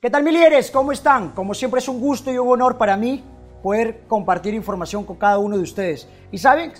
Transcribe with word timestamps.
¿Qué 0.00 0.10
tal, 0.10 0.22
milieres? 0.22 0.70
¿Cómo 0.70 0.92
están? 0.92 1.30
Como 1.30 1.54
siempre 1.54 1.80
es 1.80 1.88
un 1.88 1.98
gusto 1.98 2.30
y 2.30 2.38
un 2.38 2.48
honor 2.48 2.78
para 2.78 2.96
mí 2.96 3.24
poder 3.64 4.02
compartir 4.06 4.54
información 4.54 5.02
con 5.02 5.16
cada 5.16 5.38
uno 5.38 5.56
de 5.56 5.64
ustedes. 5.64 6.06
Y 6.30 6.38
saben, 6.38 6.72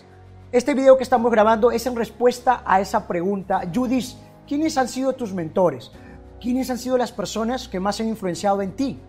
este 0.53 0.73
video 0.73 0.97
que 0.97 1.03
estamos 1.03 1.33
grabando 1.33 1.73
es 1.73 1.85
en 1.87 1.97
respuesta 1.97 2.63
a 2.65 2.81
esa 2.81 3.09
pregunta. 3.09 3.63
Judith, 3.75 4.15
¿quiénes 4.47 4.79
han 4.79 4.87
sido 4.87 5.15
tus 5.15 5.35
mentores? 5.35 5.91
¿Quiénes 6.41 6.71
han 6.71 6.79
sido 6.79 6.97
las 6.97 7.11
personas 7.11 7.67
que 7.67 7.81
más 7.81 7.99
han 7.99 8.07
influenciado 8.07 8.63
en 8.63 8.77
ti? 8.77 9.01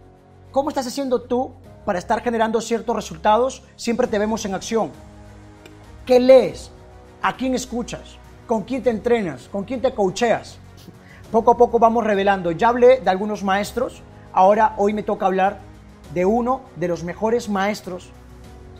¿Cómo 0.49 0.69
estás 0.69 0.87
haciendo 0.87 1.21
tú 1.21 1.51
para 1.85 1.99
estar 1.99 2.23
generando 2.23 2.61
ciertos 2.61 2.95
resultados? 2.95 3.61
Siempre 3.75 4.07
te 4.07 4.17
vemos 4.17 4.43
en 4.43 4.55
acción. 4.55 4.89
¿Qué 6.07 6.19
lees? 6.19 6.71
¿A 7.21 7.37
quién 7.37 7.53
escuchas? 7.53 8.17
¿Con 8.47 8.63
quién 8.63 8.81
te 8.81 8.89
entrenas? 8.89 9.47
¿Con 9.49 9.65
quién 9.65 9.79
te 9.83 9.93
coacheas? 9.93 10.57
Poco 11.31 11.51
a 11.51 11.57
poco 11.57 11.77
vamos 11.77 12.03
revelando. 12.03 12.51
Ya 12.51 12.69
hablé 12.69 13.01
de 13.01 13.09
algunos 13.09 13.43
maestros, 13.43 14.01
ahora 14.33 14.73
hoy 14.77 14.93
me 14.93 15.03
toca 15.03 15.27
hablar 15.27 15.59
de 16.11 16.25
uno 16.25 16.61
de 16.75 16.87
los 16.87 17.03
mejores 17.03 17.49
maestros 17.49 18.09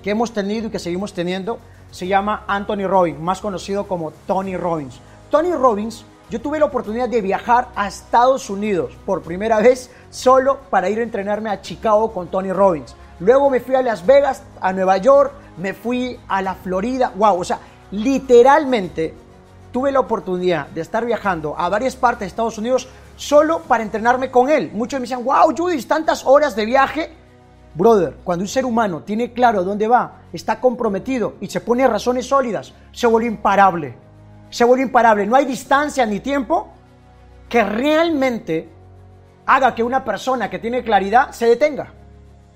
que 0.02 0.10
hemos 0.10 0.34
tenido 0.34 0.68
y 0.68 0.72
que 0.72 0.80
seguimos 0.80 1.14
teniendo. 1.14 1.59
Se 1.92 2.08
llama 2.08 2.46
Anthony 2.48 2.88
Robbins, 2.88 3.20
más 3.20 3.40
conocido 3.40 3.88
como 3.88 4.12
Tony 4.26 4.58
Robbins. 4.58 5.00
Tony 5.30 5.52
Robbins, 5.54 6.04
yo 6.32 6.42
tuve 6.42 6.58
la 6.58 6.66
oportunidad 6.66 7.08
de 7.08 7.22
viajar 7.22 7.68
a 7.76 7.88
Estados 7.88 8.50
Unidos 8.50 8.98
por 9.06 9.22
primera 9.22 9.59
vez 9.59 9.92
solo 10.09 10.58
para 10.72 10.90
ir 10.90 10.98
a 10.98 11.04
entrenarme 11.04 11.52
a 11.52 11.62
Chicago 11.62 12.12
con 12.12 12.30
Tony 12.30 12.52
Robbins. 12.52 12.95
Luego 13.20 13.52
me 13.52 13.59
fui 13.59 13.76
a 13.76 13.84
Las 13.84 14.04
Vegas, 14.04 14.42
a 14.59 14.73
Nueva 14.73 14.98
York, 14.98 15.34
me 15.58 15.76
fui 15.76 16.20
a 16.28 16.42
la 16.42 16.56
Florida. 16.56 17.12
Wow, 17.16 17.42
o 17.42 17.44
sea, 17.44 17.59
literalmente 17.92 19.14
tuve 19.72 19.91
la 19.91 20.00
oportunidad 20.00 20.68
de 20.68 20.82
estar 20.82 21.05
viajando 21.05 21.55
a 21.58 21.70
varias 21.70 21.96
partes 21.96 22.22
de 22.22 22.28
Estados 22.28 22.58
Unidos 22.58 22.88
solo 23.16 23.62
para 23.64 23.84
entrenarme 23.84 24.32
con 24.32 24.50
él. 24.50 24.72
Muchos 24.73 25.00
me 25.00 25.04
decían, 25.04 25.23
wow, 25.23 25.54
Judith, 25.55 25.88
tantas 25.88 26.26
horas 26.26 26.55
de 26.55 26.66
viaje. 26.66 27.14
Brother, 27.76 28.16
cuando 28.23 28.44
un 28.44 28.48
ser 28.48 28.66
humano 28.66 29.04
tiene 29.04 29.31
claro 29.31 29.64
dónde 29.64 29.88
va, 29.88 30.22
está 30.34 30.59
comprometido 30.59 31.36
y 31.40 31.47
se 31.47 31.62
pone 31.62 31.88
razones 31.88 32.25
sólidas, 32.25 32.73
se 32.92 33.08
vuelve 33.08 33.28
imparable. 33.28 33.95
Se 34.50 34.64
vuelve 34.64 34.84
imparable. 34.84 35.28
No 35.28 35.36
hay 35.36 35.45
distancia 35.45 36.06
ni 36.06 36.20
tiempo 36.20 36.70
que 37.47 37.64
realmente 37.64 38.70
haga 39.45 39.75
que 39.75 39.84
una 39.84 40.03
persona 40.03 40.50
que 40.50 40.59
tiene 40.59 40.84
claridad 40.84 41.31
se 41.31 41.47
detenga. 41.47 41.94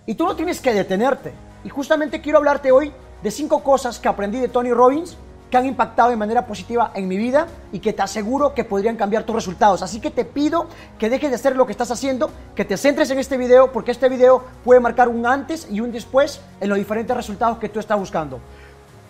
Y 0.06 0.16
tú 0.16 0.26
no 0.26 0.36
tienes 0.36 0.60
que 0.60 0.74
detenerte. 0.74 1.34
Y 1.64 1.70
justamente 1.70 2.22
quiero 2.22 2.40
hablarte 2.40 2.72
hoy 2.72 2.92
de 3.22 3.32
cinco 3.32 3.64
cosas 3.64 4.00
que 4.00 4.08
aprendí 4.08 4.40
de 4.40 4.50
Tony 4.50 4.72
Robbins 4.72 5.18
que 5.54 5.58
han 5.58 5.68
impactado 5.68 6.10
de 6.10 6.16
manera 6.16 6.48
positiva 6.48 6.90
en 6.96 7.08
mi 7.08 7.16
vida 7.16 7.46
y 7.72 7.78
que 7.78 7.94
te 7.94 8.02
aseguro 8.02 8.56
que 8.56 8.64
podrían 8.64 8.96
cambiar 8.96 9.22
tus 9.22 9.36
resultados. 9.36 9.84
Así 9.84 10.00
que 10.00 10.10
te 10.10 10.26
pido 10.26 10.66
que 10.98 11.12
dejes 11.12 11.30
de 11.30 11.36
hacer 11.36 11.56
lo 11.56 11.68
que 11.68 11.72
estás 11.74 11.92
haciendo, 11.92 12.32
que 12.56 12.66
te 12.66 12.76
centres 12.76 13.12
en 13.12 13.20
este 13.20 13.38
video, 13.38 13.72
porque 13.72 13.92
este 13.92 14.10
video 14.10 14.44
puede 14.66 14.80
marcar 14.80 15.10
un 15.10 15.28
antes 15.28 15.68
y 15.70 15.80
un 15.80 15.92
después 15.92 16.42
en 16.60 16.70
los 16.70 16.78
diferentes 16.80 17.16
resultados 17.16 17.60
que 17.60 17.70
tú 17.70 17.80
estás 17.80 18.00
buscando. 18.00 18.40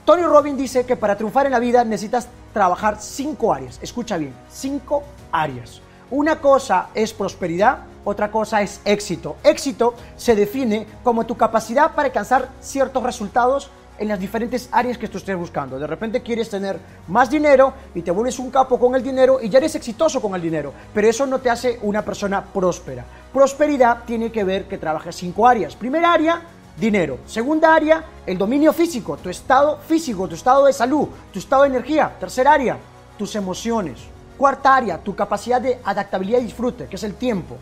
Tony 0.04 0.24
Robbins 0.24 0.58
dice 0.58 0.86
que 0.86 0.98
para 0.98 1.16
triunfar 1.16 1.46
en 1.46 1.54
la 1.54 1.60
vida 1.60 1.86
necesitas 1.86 2.28
trabajar 2.52 2.98
cinco 3.00 3.54
áreas. 3.54 3.80
Escucha 3.82 4.18
bien, 4.18 4.34
cinco 4.52 5.04
áreas. 5.32 5.80
Una 6.12 6.42
cosa 6.42 6.90
es 6.94 7.14
prosperidad, 7.14 7.86
otra 8.04 8.30
cosa 8.30 8.62
es 8.62 8.82
éxito. 8.84 9.38
Éxito 9.46 9.94
se 10.18 10.36
define 10.36 10.88
como 11.06 11.26
tu 11.26 11.38
capacidad 11.38 11.94
para 11.94 12.08
alcanzar 12.08 12.50
ciertos 12.60 13.02
resultados 13.02 13.72
en 13.98 14.08
las 14.08 14.20
diferentes 14.20 14.70
áreas 14.72 14.98
que 14.98 15.08
tú 15.08 15.18
estés 15.18 15.38
buscando. 15.38 15.78
De 15.78 15.88
repente 15.88 16.22
quieres 16.22 16.50
tener 16.50 16.80
más 17.08 17.30
dinero 17.30 17.74
y 17.94 18.02
te 18.02 18.12
vuelves 18.12 18.40
un 18.40 18.52
capo 18.52 18.80
con 18.80 18.96
el 18.96 19.04
dinero 19.04 19.40
y 19.42 19.50
ya 19.50 19.60
eres 19.60 19.76
exitoso 19.76 20.22
con 20.22 20.34
el 20.36 20.42
dinero, 20.42 20.74
pero 20.94 21.08
eso 21.08 21.26
no 21.26 21.40
te 21.40 21.50
hace 21.50 21.80
una 21.82 22.04
persona 22.04 22.44
próspera. 22.44 23.06
Prosperidad 23.32 24.04
tiene 24.06 24.32
que 24.32 24.44
ver 24.44 24.68
que 24.68 24.78
trabajes 24.78 25.16
cinco 25.16 25.48
áreas. 25.48 25.76
Primera 25.76 26.14
área, 26.14 26.42
dinero. 26.78 27.20
Segunda 27.26 27.74
área, 27.74 28.04
el 28.26 28.38
dominio 28.38 28.74
físico, 28.74 29.18
tu 29.18 29.30
estado 29.30 29.78
físico, 29.78 30.28
tu 30.28 30.36
estado 30.36 30.66
de 30.66 30.74
salud, 30.74 31.08
tu 31.32 31.40
estado 31.40 31.64
de 31.64 31.70
energía. 31.70 32.16
Tercera 32.20 32.54
área, 32.54 32.78
tus 33.18 33.36
emociones. 33.36 34.00
Cuarta 34.38 34.76
área, 34.76 34.98
tu 34.98 35.16
capacidad 35.16 35.62
de 35.62 35.80
adaptabilidad 35.84 36.40
y 36.40 36.46
disfrute, 36.46 36.88
que 36.88 36.96
es 36.96 37.04
el 37.04 37.16
tiempo. 37.16 37.58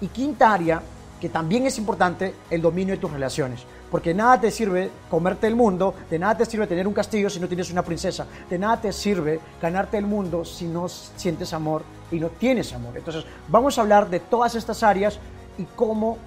Y 0.00 0.08
quinta 0.08 0.52
área, 0.52 0.82
que 1.20 1.28
también 1.28 1.66
es 1.66 1.78
importante, 1.78 2.34
el 2.50 2.62
dominio 2.62 2.94
de 2.94 3.00
tus 3.00 3.10
relaciones. 3.10 3.60
Porque 3.90 4.14
nada 4.14 4.40
te 4.40 4.50
sirve 4.50 4.90
comerte 5.10 5.46
el 5.46 5.56
mundo, 5.56 5.94
de 6.08 6.18
nada 6.18 6.36
te 6.36 6.46
sirve 6.46 6.66
tener 6.66 6.86
un 6.86 6.94
castillo 6.94 7.28
si 7.28 7.40
no 7.40 7.48
tienes 7.48 7.70
una 7.70 7.82
princesa, 7.82 8.26
de 8.48 8.58
nada 8.58 8.80
te 8.80 8.92
sirve 8.92 9.40
ganarte 9.60 9.98
el 9.98 10.06
mundo 10.06 10.44
si 10.44 10.66
no 10.66 10.88
sientes 10.88 11.52
amor 11.52 11.82
y 12.10 12.20
no 12.20 12.28
tienes 12.28 12.72
amor. 12.72 12.96
Entonces, 12.96 13.24
vamos 13.48 13.78
a 13.78 13.80
hablar 13.80 14.08
de 14.08 14.20
todas 14.20 14.54
estas 14.54 14.82
áreas 14.82 15.18
y 15.58 15.64
cómo 15.64 16.18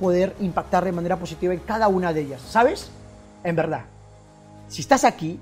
poder 0.00 0.34
impactar 0.40 0.84
de 0.84 0.92
manera 0.92 1.16
positiva 1.16 1.52
en 1.52 1.60
cada 1.60 1.88
una 1.88 2.12
de 2.12 2.22
ellas. 2.22 2.40
¿Sabes? 2.40 2.90
En 3.44 3.54
verdad, 3.54 3.84
si 4.68 4.80
estás 4.80 5.04
aquí, 5.04 5.38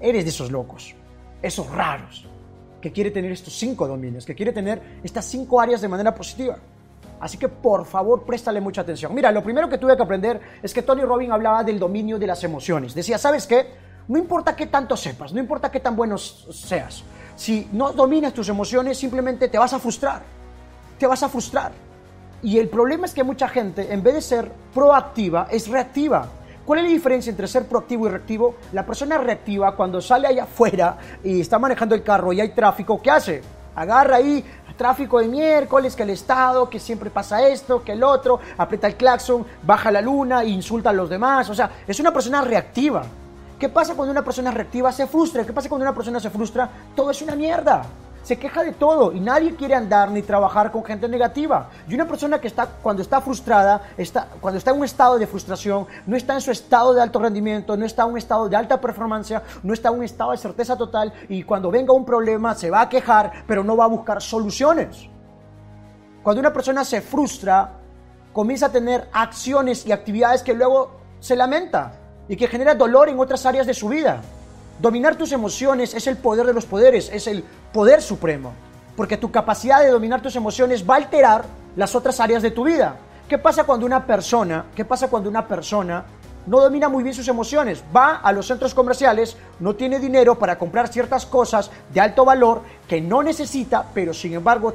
eres 0.00 0.24
de 0.24 0.30
esos 0.30 0.50
locos, 0.50 0.94
esos 1.42 1.70
raros, 1.70 2.26
que 2.80 2.92
quiere 2.92 3.10
tener 3.10 3.32
estos 3.32 3.54
cinco 3.54 3.88
dominios, 3.88 4.24
que 4.24 4.34
quiere 4.34 4.52
tener 4.52 5.00
estas 5.02 5.24
cinco 5.24 5.60
áreas 5.60 5.80
de 5.80 5.88
manera 5.88 6.14
positiva. 6.14 6.58
Así 7.20 7.38
que 7.38 7.48
por 7.48 7.86
favor 7.86 8.24
préstale 8.24 8.60
mucha 8.60 8.82
atención. 8.82 9.14
Mira, 9.14 9.32
lo 9.32 9.42
primero 9.42 9.68
que 9.68 9.78
tuve 9.78 9.96
que 9.96 10.02
aprender 10.02 10.40
es 10.62 10.74
que 10.74 10.82
Tony 10.82 11.02
Robbins 11.02 11.32
hablaba 11.32 11.64
del 11.64 11.78
dominio 11.78 12.18
de 12.18 12.26
las 12.26 12.44
emociones. 12.44 12.94
Decía, 12.94 13.18
¿sabes 13.18 13.46
qué? 13.46 13.66
No 14.08 14.18
importa 14.18 14.54
qué 14.54 14.66
tanto 14.66 14.96
sepas, 14.96 15.32
no 15.32 15.40
importa 15.40 15.70
qué 15.70 15.80
tan 15.80 15.96
bueno 15.96 16.16
seas. 16.18 17.02
Si 17.34 17.68
no 17.72 17.92
dominas 17.92 18.32
tus 18.32 18.48
emociones, 18.48 18.98
simplemente 18.98 19.48
te 19.48 19.58
vas 19.58 19.72
a 19.72 19.78
frustrar. 19.78 20.22
Te 20.98 21.06
vas 21.06 21.22
a 21.22 21.28
frustrar. 21.28 21.72
Y 22.42 22.58
el 22.58 22.68
problema 22.68 23.06
es 23.06 23.14
que 23.14 23.24
mucha 23.24 23.48
gente, 23.48 23.92
en 23.92 24.02
vez 24.02 24.14
de 24.14 24.20
ser 24.20 24.52
proactiva, 24.72 25.48
es 25.50 25.68
reactiva. 25.68 26.28
¿Cuál 26.64 26.80
es 26.80 26.84
la 26.86 26.90
diferencia 26.90 27.30
entre 27.30 27.46
ser 27.46 27.66
proactivo 27.66 28.06
y 28.06 28.10
reactivo? 28.10 28.56
La 28.72 28.84
persona 28.84 29.18
reactiva, 29.18 29.74
cuando 29.76 30.00
sale 30.00 30.28
allá 30.28 30.44
afuera 30.44 30.98
y 31.22 31.40
está 31.40 31.58
manejando 31.58 31.94
el 31.94 32.02
carro 32.02 32.32
y 32.32 32.40
hay 32.40 32.50
tráfico, 32.50 33.00
¿qué 33.00 33.10
hace? 33.10 33.42
Agarra 33.76 34.16
ahí 34.16 34.44
tráfico 34.76 35.18
de 35.20 35.28
miércoles, 35.28 35.96
que 35.96 36.02
el 36.02 36.10
Estado, 36.10 36.68
que 36.68 36.78
siempre 36.78 37.10
pasa 37.10 37.46
esto, 37.48 37.82
que 37.82 37.92
el 37.92 38.02
otro, 38.02 38.40
aprieta 38.58 38.86
el 38.86 38.96
claxon, 38.96 39.44
baja 39.62 39.90
la 39.90 40.00
luna, 40.00 40.44
insulta 40.44 40.90
a 40.90 40.92
los 40.92 41.08
demás. 41.08 41.48
O 41.50 41.54
sea, 41.54 41.70
es 41.86 41.98
una 41.98 42.12
persona 42.12 42.42
reactiva. 42.42 43.04
¿Qué 43.58 43.68
pasa 43.68 43.94
cuando 43.94 44.12
una 44.12 44.22
persona 44.22 44.50
reactiva 44.50 44.92
se 44.92 45.06
frustra? 45.06 45.44
¿Qué 45.44 45.52
pasa 45.52 45.68
cuando 45.68 45.84
una 45.84 45.94
persona 45.94 46.20
se 46.20 46.30
frustra? 46.30 46.68
Todo 46.94 47.10
es 47.10 47.22
una 47.22 47.34
mierda. 47.34 47.84
Se 48.26 48.36
queja 48.36 48.64
de 48.64 48.72
todo 48.72 49.12
y 49.12 49.20
nadie 49.20 49.54
quiere 49.54 49.76
andar 49.76 50.10
ni 50.10 50.20
trabajar 50.20 50.72
con 50.72 50.82
gente 50.82 51.08
negativa. 51.08 51.70
Y 51.86 51.94
una 51.94 52.08
persona 52.08 52.40
que 52.40 52.48
está, 52.48 52.66
cuando 52.66 53.00
está 53.00 53.20
frustrada, 53.20 53.82
está, 53.96 54.26
cuando 54.40 54.58
está 54.58 54.72
en 54.72 54.78
un 54.78 54.84
estado 54.84 55.16
de 55.16 55.28
frustración, 55.28 55.86
no 56.06 56.16
está 56.16 56.34
en 56.34 56.40
su 56.40 56.50
estado 56.50 56.92
de 56.92 57.00
alto 57.00 57.20
rendimiento, 57.20 57.76
no 57.76 57.86
está 57.86 58.02
en 58.02 58.10
un 58.10 58.18
estado 58.18 58.48
de 58.48 58.56
alta 58.56 58.80
performance, 58.80 59.32
no 59.62 59.72
está 59.72 59.90
en 59.90 59.98
un 59.98 60.02
estado 60.02 60.32
de 60.32 60.38
certeza 60.38 60.76
total 60.76 61.12
y 61.28 61.44
cuando 61.44 61.70
venga 61.70 61.92
un 61.92 62.04
problema 62.04 62.56
se 62.56 62.68
va 62.68 62.80
a 62.80 62.88
quejar, 62.88 63.44
pero 63.46 63.62
no 63.62 63.76
va 63.76 63.84
a 63.84 63.88
buscar 63.88 64.20
soluciones. 64.20 65.08
Cuando 66.24 66.40
una 66.40 66.52
persona 66.52 66.84
se 66.84 67.02
frustra, 67.02 67.74
comienza 68.32 68.66
a 68.66 68.72
tener 68.72 69.08
acciones 69.12 69.86
y 69.86 69.92
actividades 69.92 70.42
que 70.42 70.52
luego 70.52 70.96
se 71.20 71.36
lamenta 71.36 71.92
y 72.28 72.34
que 72.34 72.48
genera 72.48 72.74
dolor 72.74 73.08
en 73.08 73.20
otras 73.20 73.46
áreas 73.46 73.68
de 73.68 73.74
su 73.74 73.88
vida. 73.88 74.20
Dominar 74.78 75.16
tus 75.16 75.32
emociones 75.32 75.94
es 75.94 76.06
el 76.06 76.18
poder 76.18 76.46
de 76.46 76.52
los 76.52 76.66
poderes, 76.66 77.08
es 77.10 77.26
el 77.26 77.42
poder 77.72 78.02
supremo, 78.02 78.52
porque 78.94 79.16
tu 79.16 79.30
capacidad 79.30 79.80
de 79.80 79.88
dominar 79.88 80.20
tus 80.20 80.36
emociones 80.36 80.88
va 80.88 80.94
a 80.94 80.98
alterar 80.98 81.44
las 81.76 81.94
otras 81.94 82.20
áreas 82.20 82.42
de 82.42 82.50
tu 82.50 82.64
vida. 82.64 82.96
¿Qué 83.26 83.38
pasa 83.38 83.64
cuando 83.64 83.86
una 83.86 84.06
persona, 84.06 84.66
qué 84.74 84.84
pasa 84.84 85.08
cuando 85.08 85.30
una 85.30 85.48
persona 85.48 86.04
no 86.46 86.60
domina 86.60 86.90
muy 86.90 87.02
bien 87.02 87.14
sus 87.14 87.26
emociones? 87.26 87.82
Va 87.94 88.16
a 88.16 88.32
los 88.32 88.46
centros 88.46 88.74
comerciales, 88.74 89.38
no 89.60 89.74
tiene 89.74 89.98
dinero 89.98 90.38
para 90.38 90.58
comprar 90.58 90.88
ciertas 90.88 91.24
cosas 91.24 91.70
de 91.94 92.00
alto 92.02 92.26
valor 92.26 92.60
que 92.86 93.00
no 93.00 93.22
necesita, 93.22 93.86
pero 93.94 94.12
sin 94.12 94.34
embargo, 94.34 94.74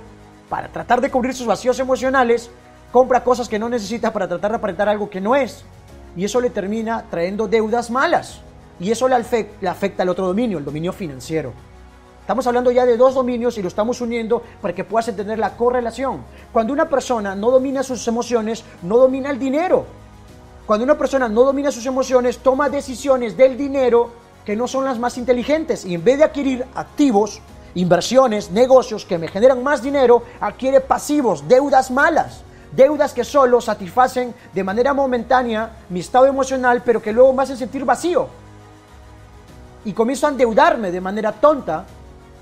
para 0.50 0.68
tratar 0.70 1.00
de 1.00 1.12
cubrir 1.12 1.36
sus 1.36 1.46
vacíos 1.46 1.80
emocionales, 1.80 2.50
compra 2.92 3.24
cosas 3.24 3.48
que 3.48 3.60
no 3.60 3.70
necesita 3.70 4.12
para 4.12 4.28
tratar 4.28 4.50
de 4.50 4.58
aparentar 4.58 4.90
algo 4.90 5.12
que 5.12 5.22
no 5.22 5.36
es. 5.36 5.64
Y 6.18 6.26
eso 6.26 6.42
le 6.42 6.50
termina 6.50 7.06
trayendo 7.12 7.48
deudas 7.48 7.92
malas. 7.92 8.42
Y 8.82 8.90
eso 8.90 9.08
le 9.08 9.16
afecta, 9.16 10.02
al 10.02 10.10
otro 10.10 10.26
dominio, 10.26 10.58
el 10.58 10.66
dominio 10.66 10.92
financiero. 10.92 11.54
Estamos 12.20 12.48
hablando 12.48 12.72
ya 12.72 12.84
de 12.84 12.98
dos 12.98 13.14
dominios 13.14 13.56
y 13.60 13.62
lo 13.62 13.68
estamos 13.68 14.02
uniendo 14.02 14.42
para 14.60 14.74
que 14.74 14.84
puedas 14.84 15.08
entender 15.08 15.38
la 15.38 15.56
correlación. 15.56 16.24
Cuando 16.52 16.74
una 16.74 16.90
persona 16.90 17.36
no 17.36 17.52
domina 17.52 17.84
sus 17.84 18.08
emociones, 18.08 18.64
no 18.82 18.98
domina 18.98 19.30
el 19.30 19.38
dinero. 19.38 19.86
Cuando 20.66 20.84
una 20.84 20.98
persona 20.98 21.30
no 21.30 21.44
domina 21.44 21.72
sus 21.72 21.86
emociones, 21.86 22.40
toma 22.40 22.70
decisiones 22.70 23.38
del 23.38 23.56
dinero 23.56 24.10
que 24.46 24.56
no 24.56 24.68
son 24.68 24.86
las 24.86 24.98
más 24.98 25.16
inteligentes 25.20 25.86
y 25.86 25.94
en 25.94 26.04
vez 26.04 26.18
de 26.18 26.24
adquirir 26.24 26.66
activos, 26.74 27.40
inversiones, 27.76 28.50
negocios 28.50 29.06
que 29.06 29.20
me 29.20 29.28
generan 29.28 29.62
más 29.62 29.84
dinero, 29.84 30.24
adquiere 30.40 30.82
pasivos, 30.82 31.48
deudas 31.48 31.92
malas. 31.92 32.42
Deudas 32.76 33.14
que 33.14 33.26
solo 33.26 33.62
satisfacen 33.62 34.34
de 34.54 34.64
manera 34.64 34.94
momentánea 34.96 35.78
mi 35.90 36.00
estado 36.00 36.26
emocional, 36.26 36.82
pero 36.84 37.00
que 37.00 37.12
luego 37.12 37.32
me 37.34 37.44
hacen 37.44 37.58
sentir 37.58 37.86
vacío 37.86 38.42
y 39.86 39.94
comienzo 39.94 40.28
a 40.28 40.30
endeudarme 40.30 40.92
de 40.92 41.02
manera 41.02 41.32
tonta 41.32 41.86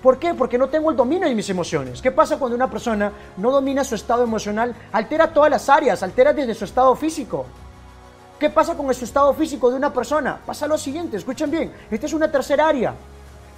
¿Por 0.02 0.18
qué? 0.18 0.34
Porque 0.34 0.58
no 0.58 0.70
tengo 0.70 0.92
el 0.92 0.96
dominio 0.96 1.28
de 1.28 1.36
mis 1.36 1.50
emociones. 1.50 2.02
¿Qué 2.02 2.12
pasa 2.12 2.38
cuando 2.38 2.56
una 2.56 2.70
persona 2.70 3.12
no 3.36 3.52
domina 3.52 3.84
su 3.84 3.96
estado 3.96 4.24
emocional? 4.24 4.74
Altera 4.94 5.34
todas 5.34 5.52
las 5.52 5.68
áreas, 5.68 6.02
altera 6.02 6.32
desde 6.32 6.56
su 6.56 6.64
estado 6.64 6.96
físico. 6.96 7.46
¿Qué 8.40 8.50
pasa 8.50 8.76
con 8.76 8.94
su 8.94 9.04
estado 9.04 9.34
físico 9.34 9.70
de 9.70 9.76
una 9.76 9.92
persona? 9.92 10.40
Pasa 10.46 10.68
lo 10.68 10.78
siguiente, 10.78 11.18
escuchen 11.18 11.52
bien, 11.52 11.74
esta 11.92 12.06
es 12.06 12.14
una 12.14 12.32
tercera 12.32 12.70
área. 12.70 12.96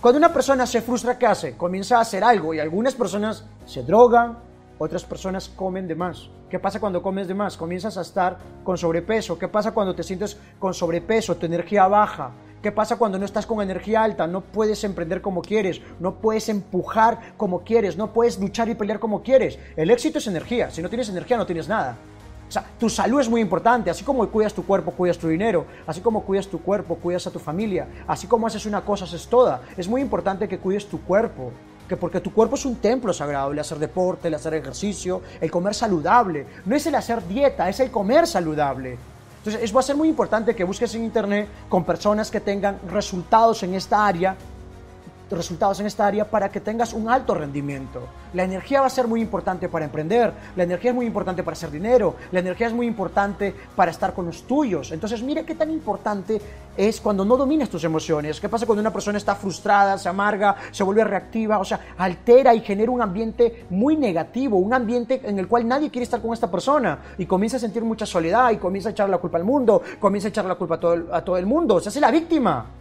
Cuando 0.01 0.17
una 0.17 0.33
persona 0.33 0.65
se 0.65 0.81
frustra, 0.81 1.19
¿qué 1.19 1.27
hace? 1.27 1.55
Comienza 1.55 1.97
a 1.97 2.01
hacer 2.01 2.23
algo 2.23 2.55
y 2.55 2.59
algunas 2.59 2.95
personas 2.95 3.45
se 3.67 3.83
drogan, 3.83 4.39
otras 4.83 5.03
personas 5.05 5.47
comen 5.47 5.87
de 5.87 5.93
más. 5.93 6.29
¿Qué 6.49 6.57
pasa 6.57 6.79
cuando 6.79 7.03
comes 7.03 7.27
de 7.27 7.35
más? 7.35 7.55
Comienzas 7.55 7.97
a 7.97 8.01
estar 8.01 8.39
con 8.63 8.79
sobrepeso. 8.79 9.37
¿Qué 9.37 9.47
pasa 9.47 9.73
cuando 9.73 9.93
te 9.93 10.01
sientes 10.01 10.37
con 10.57 10.73
sobrepeso? 10.73 11.37
Tu 11.37 11.45
energía 11.45 11.87
baja. 11.87 12.31
¿Qué 12.63 12.71
pasa 12.71 12.97
cuando 12.97 13.19
no 13.19 13.25
estás 13.25 13.45
con 13.45 13.61
energía 13.61 14.03
alta? 14.03 14.25
No 14.25 14.41
puedes 14.41 14.83
emprender 14.83 15.21
como 15.21 15.43
quieres, 15.43 15.81
no 15.99 16.15
puedes 16.15 16.49
empujar 16.49 17.35
como 17.37 17.61
quieres, 17.61 17.95
no 17.95 18.11
puedes 18.11 18.39
luchar 18.39 18.69
y 18.69 18.75
pelear 18.75 18.99
como 18.99 19.21
quieres. 19.21 19.59
El 19.75 19.91
éxito 19.91 20.17
es 20.17 20.25
energía. 20.25 20.71
Si 20.71 20.81
no 20.81 20.89
tienes 20.89 21.09
energía, 21.09 21.37
no 21.37 21.45
tienes 21.45 21.67
nada. 21.67 21.97
O 22.47 22.51
sea, 22.51 22.65
tu 22.79 22.89
salud 22.89 23.21
es 23.21 23.29
muy 23.29 23.39
importante, 23.39 23.89
así 23.89 24.03
como 24.03 24.27
cuidas 24.29 24.53
tu 24.53 24.65
cuerpo, 24.65 24.91
cuidas 24.91 25.17
tu 25.17 25.27
dinero, 25.27 25.65
así 25.87 26.01
como 26.01 26.23
cuidas 26.23 26.47
tu 26.47 26.59
cuerpo, 26.59 26.95
cuidas 26.95 27.25
a 27.27 27.31
tu 27.31 27.39
familia, 27.39 27.87
así 28.07 28.27
como 28.27 28.45
haces 28.45 28.65
una 28.65 28.81
cosa, 28.81 29.05
haces 29.05 29.27
toda. 29.27 29.61
Es 29.77 29.87
muy 29.87 30.01
importante 30.01 30.49
que 30.49 30.57
cuides 30.57 30.85
tu 30.87 31.01
cuerpo, 31.01 31.53
que 31.91 31.97
porque 31.97 32.21
tu 32.21 32.31
cuerpo 32.31 32.55
es 32.55 32.63
un 32.63 32.77
templo 32.77 33.11
sagrado, 33.11 33.51
el 33.51 33.59
hacer 33.59 33.77
deporte, 33.77 34.29
el 34.29 34.33
hacer 34.33 34.53
ejercicio, 34.53 35.21
el 35.41 35.51
comer 35.51 35.75
saludable. 35.75 36.45
No 36.65 36.73
es 36.73 36.85
el 36.85 36.95
hacer 36.95 37.27
dieta, 37.27 37.67
es 37.67 37.81
el 37.81 37.91
comer 37.91 38.25
saludable. 38.27 38.97
Entonces, 39.39 39.61
es, 39.61 39.75
va 39.75 39.81
a 39.81 39.83
ser 39.83 39.97
muy 39.97 40.07
importante 40.07 40.55
que 40.55 40.63
busques 40.63 40.95
en 40.95 41.03
internet 41.03 41.49
con 41.67 41.83
personas 41.83 42.31
que 42.31 42.39
tengan 42.39 42.79
resultados 42.89 43.63
en 43.63 43.73
esta 43.73 44.07
área 44.07 44.37
resultados 45.37 45.79
en 45.79 45.85
esta 45.85 46.05
área 46.05 46.29
para 46.29 46.49
que 46.49 46.59
tengas 46.59 46.93
un 46.93 47.09
alto 47.09 47.33
rendimiento. 47.33 48.07
La 48.33 48.43
energía 48.43 48.81
va 48.81 48.87
a 48.87 48.89
ser 48.89 49.07
muy 49.07 49.21
importante 49.21 49.69
para 49.69 49.85
emprender, 49.85 50.33
la 50.55 50.63
energía 50.63 50.91
es 50.91 50.95
muy 50.95 51.05
importante 51.05 51.43
para 51.43 51.53
hacer 51.53 51.71
dinero, 51.71 52.15
la 52.31 52.39
energía 52.39 52.67
es 52.67 52.73
muy 52.73 52.87
importante 52.87 53.53
para 53.75 53.91
estar 53.91 54.13
con 54.13 54.25
los 54.25 54.43
tuyos. 54.43 54.91
Entonces, 54.91 55.21
mire 55.23 55.45
qué 55.45 55.55
tan 55.55 55.69
importante 55.69 56.41
es 56.75 57.01
cuando 57.01 57.25
no 57.25 57.37
dominas 57.37 57.69
tus 57.69 57.83
emociones. 57.83 58.39
¿Qué 58.39 58.49
pasa 58.49 58.65
cuando 58.65 58.81
una 58.81 58.93
persona 58.93 59.17
está 59.17 59.35
frustrada, 59.35 59.97
se 59.97 60.09
amarga, 60.09 60.55
se 60.71 60.83
vuelve 60.83 61.03
reactiva? 61.03 61.59
O 61.59 61.65
sea, 61.65 61.79
altera 61.97 62.53
y 62.53 62.61
genera 62.61 62.91
un 62.91 63.01
ambiente 63.01 63.65
muy 63.69 63.95
negativo, 63.97 64.57
un 64.57 64.73
ambiente 64.73 65.21
en 65.23 65.39
el 65.39 65.47
cual 65.47 65.67
nadie 65.67 65.89
quiere 65.89 66.03
estar 66.03 66.21
con 66.21 66.33
esta 66.33 66.49
persona 66.49 66.99
y 67.17 67.25
comienza 67.25 67.57
a 67.57 67.59
sentir 67.59 67.83
mucha 67.83 68.05
soledad 68.05 68.51
y 68.51 68.57
comienza 68.57 68.89
a 68.89 68.91
echar 68.91 69.09
la 69.09 69.17
culpa 69.17 69.37
al 69.37 69.43
mundo, 69.43 69.81
comienza 69.99 70.27
a 70.27 70.29
echar 70.29 70.45
la 70.45 70.55
culpa 70.55 70.75
a 70.75 70.79
todo, 70.79 71.13
a 71.13 71.23
todo 71.23 71.37
el 71.37 71.45
mundo, 71.45 71.79
se 71.79 71.89
hace 71.89 71.99
la 71.99 72.11
víctima 72.11 72.80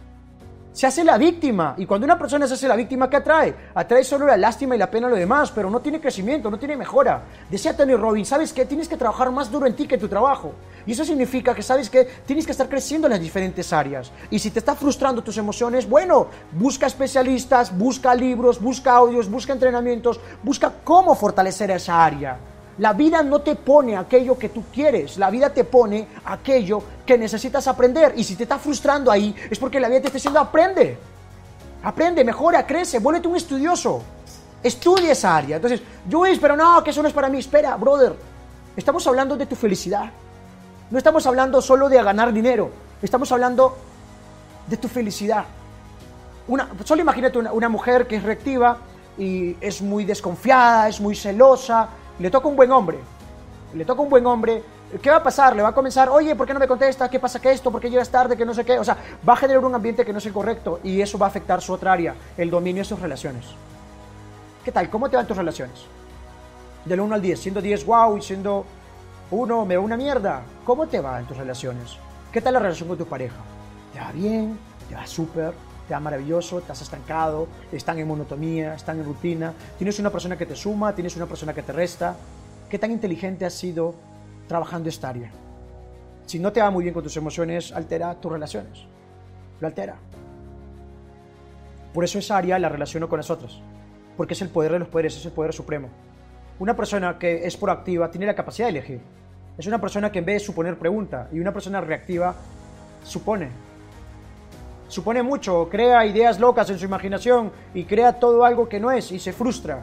se 0.73 0.87
hace 0.87 1.03
la 1.03 1.17
víctima. 1.17 1.75
Y 1.77 1.85
cuando 1.85 2.05
una 2.05 2.17
persona 2.17 2.47
se 2.47 2.53
hace 2.53 2.67
la 2.67 2.75
víctima, 2.75 3.09
¿qué 3.09 3.17
atrae? 3.17 3.53
Atrae 3.73 4.03
solo 4.03 4.25
la 4.25 4.37
lástima 4.37 4.75
y 4.75 4.79
la 4.79 4.89
pena 4.89 5.07
a 5.07 5.09
lo 5.09 5.15
demás, 5.15 5.51
pero 5.51 5.69
no 5.69 5.79
tiene 5.79 5.99
crecimiento, 5.99 6.49
no 6.49 6.57
tiene 6.57 6.77
mejora. 6.77 7.23
Decía 7.49 7.75
Tony 7.75 7.95
Robbins, 7.95 8.29
¿sabes 8.29 8.53
qué? 8.53 8.65
Tienes 8.65 8.87
que 8.87 8.97
trabajar 8.97 9.31
más 9.31 9.51
duro 9.51 9.67
en 9.67 9.75
ti 9.75 9.87
que 9.87 9.95
en 9.95 10.01
tu 10.01 10.07
trabajo. 10.07 10.53
Y 10.85 10.93
eso 10.93 11.05
significa 11.05 11.53
que, 11.53 11.61
¿sabes 11.61 11.89
que 11.89 12.05
Tienes 12.25 12.45
que 12.45 12.51
estar 12.51 12.69
creciendo 12.69 13.07
en 13.07 13.11
las 13.11 13.19
diferentes 13.19 13.73
áreas. 13.73 14.11
Y 14.29 14.39
si 14.39 14.51
te 14.51 14.59
está 14.59 14.75
frustrando 14.75 15.23
tus 15.23 15.37
emociones, 15.37 15.89
bueno, 15.89 16.27
busca 16.53 16.87
especialistas, 16.87 17.77
busca 17.77 18.15
libros, 18.15 18.61
busca 18.61 18.93
audios, 18.93 19.29
busca 19.29 19.53
entrenamientos, 19.53 20.19
busca 20.43 20.71
cómo 20.83 21.15
fortalecer 21.15 21.71
esa 21.71 22.03
área. 22.03 22.50
La 22.81 22.93
vida 22.93 23.21
no 23.21 23.41
te 23.41 23.55
pone 23.55 23.95
aquello 23.95 24.39
que 24.39 24.49
tú 24.49 24.63
quieres, 24.73 25.19
la 25.19 25.29
vida 25.29 25.51
te 25.51 25.65
pone 25.65 26.07
aquello 26.25 26.81
que 27.05 27.15
necesitas 27.15 27.67
aprender. 27.67 28.13
Y 28.17 28.23
si 28.23 28.35
te 28.35 28.41
está 28.41 28.57
frustrando 28.57 29.11
ahí, 29.11 29.35
es 29.51 29.59
porque 29.59 29.79
la 29.79 29.87
vida 29.87 30.01
te 30.01 30.07
está 30.07 30.17
diciendo 30.17 30.39
aprende. 30.39 30.97
Aprende, 31.83 32.23
mejora, 32.23 32.65
crece, 32.65 32.97
vuélvete 32.97 33.27
un 33.27 33.35
estudioso. 33.35 34.01
Estudia 34.63 35.11
esa 35.11 35.37
área. 35.37 35.57
Entonces, 35.57 35.79
yo 36.09 36.23
pero 36.41 36.57
no, 36.57 36.83
que 36.83 36.89
eso 36.89 37.03
no 37.03 37.07
es 37.07 37.13
para 37.13 37.29
mí. 37.29 37.37
Espera, 37.37 37.77
brother. 37.77 38.15
Estamos 38.75 39.05
hablando 39.05 39.37
de 39.37 39.45
tu 39.45 39.55
felicidad. 39.55 40.09
No 40.89 40.97
estamos 40.97 41.27
hablando 41.27 41.61
solo 41.61 41.87
de 41.87 42.01
ganar 42.01 42.33
dinero. 42.33 42.71
Estamos 42.99 43.31
hablando 43.31 43.77
de 44.65 44.77
tu 44.77 44.87
felicidad. 44.87 45.45
Una, 46.47 46.67
solo 46.83 47.03
imagínate 47.03 47.37
una, 47.37 47.53
una 47.53 47.69
mujer 47.69 48.07
que 48.07 48.15
es 48.15 48.23
reactiva 48.23 48.77
y 49.19 49.55
es 49.61 49.83
muy 49.83 50.03
desconfiada, 50.03 50.89
es 50.89 50.99
muy 50.99 51.15
celosa, 51.15 51.87
le 52.21 52.29
toca 52.29 52.47
un 52.47 52.55
buen 52.55 52.71
hombre, 52.71 52.99
le 53.73 53.83
toca 53.83 54.01
un 54.01 54.09
buen 54.09 54.25
hombre, 54.25 54.63
¿qué 55.01 55.09
va 55.09 55.17
a 55.17 55.23
pasar? 55.23 55.55
Le 55.55 55.63
va 55.63 55.69
a 55.69 55.73
comenzar, 55.73 56.09
oye, 56.09 56.35
¿por 56.35 56.45
qué 56.45 56.53
no 56.53 56.59
me 56.59 56.67
contesta? 56.67 57.09
¿Qué 57.09 57.19
pasa 57.19 57.41
que 57.41 57.51
esto? 57.51 57.71
¿Por 57.71 57.81
qué 57.81 57.89
llegas 57.89 58.09
tarde? 58.09 58.37
Que 58.37 58.45
no 58.45 58.53
sé 58.53 58.63
qué. 58.63 58.77
O 58.77 58.83
sea, 58.83 58.97
va 59.27 59.33
a 59.33 59.37
generar 59.37 59.63
un 59.65 59.73
ambiente 59.73 60.05
que 60.05 60.13
no 60.13 60.19
es 60.19 60.25
el 60.25 60.33
correcto 60.33 60.79
y 60.83 61.01
eso 61.01 61.17
va 61.17 61.25
a 61.27 61.29
afectar 61.29 61.61
su 61.61 61.73
otra 61.73 61.93
área, 61.93 62.15
el 62.37 62.49
dominio 62.49 62.81
de 62.81 62.89
sus 62.89 62.99
relaciones. 62.99 63.45
¿Qué 64.63 64.71
tal? 64.71 64.89
¿Cómo 64.89 65.09
te 65.09 65.17
van 65.17 65.25
tus 65.25 65.37
relaciones? 65.37 65.85
Del 66.85 66.99
1 66.99 67.15
al 67.15 67.21
10, 67.21 67.39
siendo 67.39 67.61
10 67.61 67.85
wow 67.85 68.17
y 68.17 68.21
siendo 68.21 68.65
1 69.31 69.65
me 69.65 69.77
va 69.77 69.81
una 69.81 69.97
mierda. 69.97 70.43
¿Cómo 70.63 70.87
te 70.87 70.99
va 70.99 71.19
en 71.19 71.25
tus 71.25 71.37
relaciones? 71.37 71.97
¿Qué 72.31 72.41
tal 72.41 72.53
la 72.53 72.59
relación 72.59 72.87
con 72.87 72.97
tu 72.97 73.05
pareja? 73.05 73.37
¿Te 73.93 73.99
va 73.99 74.11
bien? 74.11 74.59
¿Te 74.87 74.95
va 74.95 75.07
súper? 75.07 75.53
Te 75.87 75.99
maravilloso, 75.99 76.61
te 76.61 76.71
has 76.71 76.81
estancado, 76.81 77.47
están 77.71 77.99
en 77.99 78.07
monotonía, 78.07 78.75
están 78.75 78.99
en 78.99 79.05
rutina, 79.05 79.53
tienes 79.77 79.99
una 79.99 80.09
persona 80.09 80.37
que 80.37 80.45
te 80.45 80.55
suma, 80.55 80.95
tienes 80.95 81.15
una 81.15 81.25
persona 81.25 81.53
que 81.53 81.63
te 81.63 81.73
resta. 81.73 82.15
¿Qué 82.69 82.79
tan 82.79 82.91
inteligente 82.91 83.45
has 83.45 83.53
sido 83.53 83.95
trabajando 84.47 84.89
esta 84.89 85.09
área? 85.09 85.31
Si 86.25 86.39
no 86.39 86.53
te 86.53 86.61
va 86.61 86.71
muy 86.71 86.83
bien 86.83 86.93
con 86.93 87.03
tus 87.03 87.17
emociones, 87.17 87.71
altera 87.73 88.15
tus 88.15 88.31
relaciones. 88.31 88.85
Lo 89.59 89.67
altera. 89.67 89.97
Por 91.93 92.05
eso 92.05 92.19
esa 92.19 92.37
área 92.37 92.57
la 92.57 92.69
relaciono 92.69 93.09
con 93.09 93.17
las 93.17 93.29
otras. 93.29 93.59
Porque 94.15 94.33
es 94.33 94.41
el 94.41 94.49
poder 94.49 94.71
de 94.71 94.79
los 94.79 94.87
poderes, 94.87 95.17
es 95.17 95.25
el 95.25 95.33
poder 95.33 95.51
supremo. 95.51 95.89
Una 96.59 96.75
persona 96.75 97.17
que 97.19 97.45
es 97.45 97.57
proactiva 97.57 98.09
tiene 98.11 98.27
la 98.27 98.35
capacidad 98.35 98.67
de 98.67 98.77
elegir. 98.77 99.01
Es 99.57 99.67
una 99.67 99.81
persona 99.81 100.11
que 100.11 100.19
en 100.19 100.25
vez 100.25 100.35
de 100.41 100.45
suponer 100.45 100.77
pregunta 100.77 101.27
y 101.33 101.39
una 101.39 101.51
persona 101.51 101.81
reactiva 101.81 102.35
supone 103.03 103.49
supone 104.91 105.23
mucho, 105.23 105.69
crea 105.69 106.05
ideas 106.05 106.39
locas 106.39 106.69
en 106.69 106.77
su 106.77 106.85
imaginación 106.85 107.51
y 107.73 107.85
crea 107.85 108.19
todo 108.19 108.43
algo 108.43 108.67
que 108.67 108.79
no 108.79 108.91
es 108.91 109.11
y 109.11 109.19
se 109.19 109.31
frustra 109.31 109.79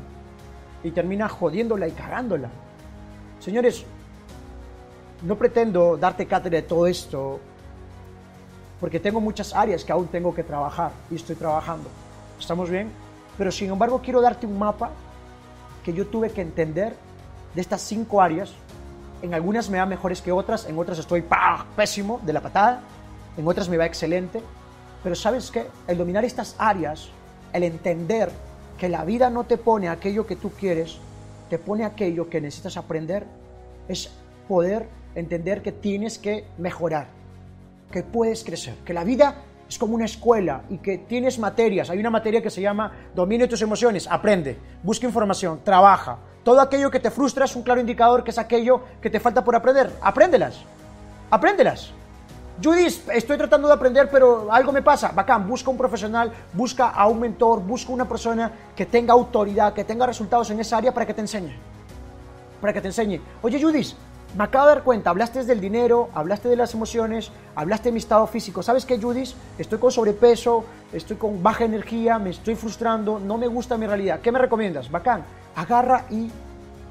y 0.85 0.91
termina 0.91 1.29
jodiéndola 1.29 1.89
y 1.89 1.93
cagándola. 1.93 2.51
Señores, 3.41 3.85
no 5.23 5.37
pretendo 5.37 5.97
darte 5.97 6.27
cátedra 6.27 6.61
de 6.61 6.67
todo 6.67 6.87
esto 6.87 7.41
porque 8.81 9.01
tengo 9.01 9.21
muchas 9.21 9.55
áreas 9.55 9.83
que 9.83 9.93
aún 9.93 10.07
tengo 10.09 10.35
que 10.35 10.45
trabajar 10.45 10.93
y 11.11 11.17
estoy 11.17 11.37
trabajando. 11.37 11.89
¿Estamos 12.39 12.69
bien? 12.69 12.91
Pero 13.39 13.51
sin 13.51 13.71
embargo 13.71 14.01
quiero 14.05 14.21
darte 14.21 14.47
un 14.47 14.59
mapa 14.59 14.91
que 15.85 15.93
yo 15.95 16.07
tuve 16.07 16.31
que 16.31 16.43
entender 16.43 16.95
de 17.55 17.61
estas 17.61 17.81
cinco 17.81 18.21
áreas. 18.21 18.53
En 19.23 19.33
algunas 19.33 19.71
me 19.71 19.79
va 19.79 19.87
mejores 19.87 20.21
que 20.21 20.31
otras, 20.31 20.69
en 20.69 20.79
otras 20.79 20.99
estoy 20.99 21.25
pésimo 21.75 22.21
de 22.25 22.33
la 22.35 22.43
patada, 22.43 22.83
en 23.39 23.49
otras 23.49 23.69
me 23.71 23.79
va 23.79 23.87
excelente, 23.87 24.43
pero 25.03 25.15
sabes 25.15 25.51
que 25.51 25.67
el 25.87 25.99
dominar 25.99 26.25
estas 26.25 26.55
áreas, 26.59 27.09
el 27.53 27.63
entender 27.63 28.31
que 28.79 28.89
la 28.89 29.05
vida 29.05 29.31
no 29.31 29.45
te 29.45 29.57
pone 29.57 29.89
aquello 29.89 30.27
que 30.27 30.37
tú 30.37 30.51
quieres, 30.51 30.99
te 31.51 31.59
pone 31.59 31.85
aquello 31.85 32.29
que 32.29 32.41
necesitas 32.41 32.77
aprender, 32.77 33.25
es 33.89 34.11
poder 34.47 34.89
entender 35.15 35.63
que 35.63 35.73
tienes 35.73 36.19
que 36.19 36.45
mejorar, 36.59 37.09
que 37.91 38.03
puedes 38.03 38.45
crecer, 38.45 38.75
que 38.85 38.95
la 38.95 39.05
vida 39.05 39.37
es 39.69 39.79
como 39.79 39.95
una 39.95 40.07
escuela 40.07 40.63
y 40.71 40.79
que 40.79 40.99
tienes 40.99 41.39
materias. 41.39 41.91
Hay 41.91 41.99
una 41.99 42.11
materia 42.11 42.43
que 42.43 42.51
se 42.51 42.63
llama 42.63 42.93
dominio 43.15 43.49
tus 43.49 43.61
emociones. 43.63 44.07
Aprende, 44.11 44.57
busca 44.83 45.07
información, 45.07 45.61
trabaja. 45.63 46.19
Todo 46.43 46.61
aquello 46.61 46.91
que 46.91 47.01
te 47.01 47.11
frustra 47.11 47.45
es 47.45 47.55
un 47.55 47.63
claro 47.63 47.81
indicador 47.81 48.25
que 48.25 48.31
es 48.31 48.39
aquello 48.39 48.81
que 49.03 49.11
te 49.11 49.21
falta 49.21 49.45
por 49.45 49.55
aprender. 49.55 49.91
Apréndelas. 50.01 50.61
Apréndelas. 51.31 51.93
Judith, 52.63 53.09
estoy 53.15 53.39
tratando 53.39 53.69
de 53.69 53.75
aprender, 53.75 54.11
pero 54.11 54.53
algo 54.53 54.73
me 54.73 54.83
pasa. 54.83 55.13
Bacán, 55.13 55.47
busca 55.47 55.71
un 55.71 55.77
profesional, 55.77 56.33
busca 56.53 56.89
a 56.89 57.07
un 57.07 57.21
mentor, 57.21 57.61
busca 57.63 57.93
una 57.93 58.09
persona 58.09 58.51
que 58.75 58.85
tenga 58.85 59.13
autoridad, 59.13 59.73
que 59.73 59.85
tenga 59.85 60.07
resultados 60.07 60.51
en 60.51 60.59
esa 60.59 60.77
área 60.77 60.93
para 60.93 61.07
que 61.07 61.15
te 61.15 61.21
enseñe. 61.21 61.55
Para 62.61 62.73
que 62.73 62.81
te 62.81 62.89
enseñe. 62.89 63.21
Oye, 63.43 63.63
Judith, 63.63 63.95
me 64.37 64.43
acabo 64.43 64.67
de 64.67 64.75
dar 64.75 64.83
cuenta, 64.83 65.11
hablaste 65.11 65.45
del 65.45 65.61
dinero, 65.61 66.09
hablaste 66.15 66.49
de 66.49 66.57
las 66.57 66.75
emociones, 66.75 67.31
hablaste 67.55 67.91
de 67.91 67.93
mi 67.93 67.99
estado 67.99 68.27
físico. 68.27 68.61
¿Sabes 68.61 68.85
qué, 68.85 69.01
Judith? 69.01 69.31
Estoy 69.57 69.79
con 69.79 69.93
sobrepeso, 69.93 70.65
estoy 70.93 71.17
con 71.17 71.41
baja 71.41 71.65
energía, 71.65 72.19
me 72.19 72.31
estoy 72.31 72.57
frustrando, 72.57 73.21
no 73.21 73.39
me 73.39 73.47
gusta 73.47 73.77
mi 73.77 73.87
realidad. 73.87 74.19
¿Qué 74.21 74.33
me 74.33 74.39
recomiendas? 74.41 74.91
Bacán, 74.91 75.23
agarra 75.55 76.07
y 76.11 76.29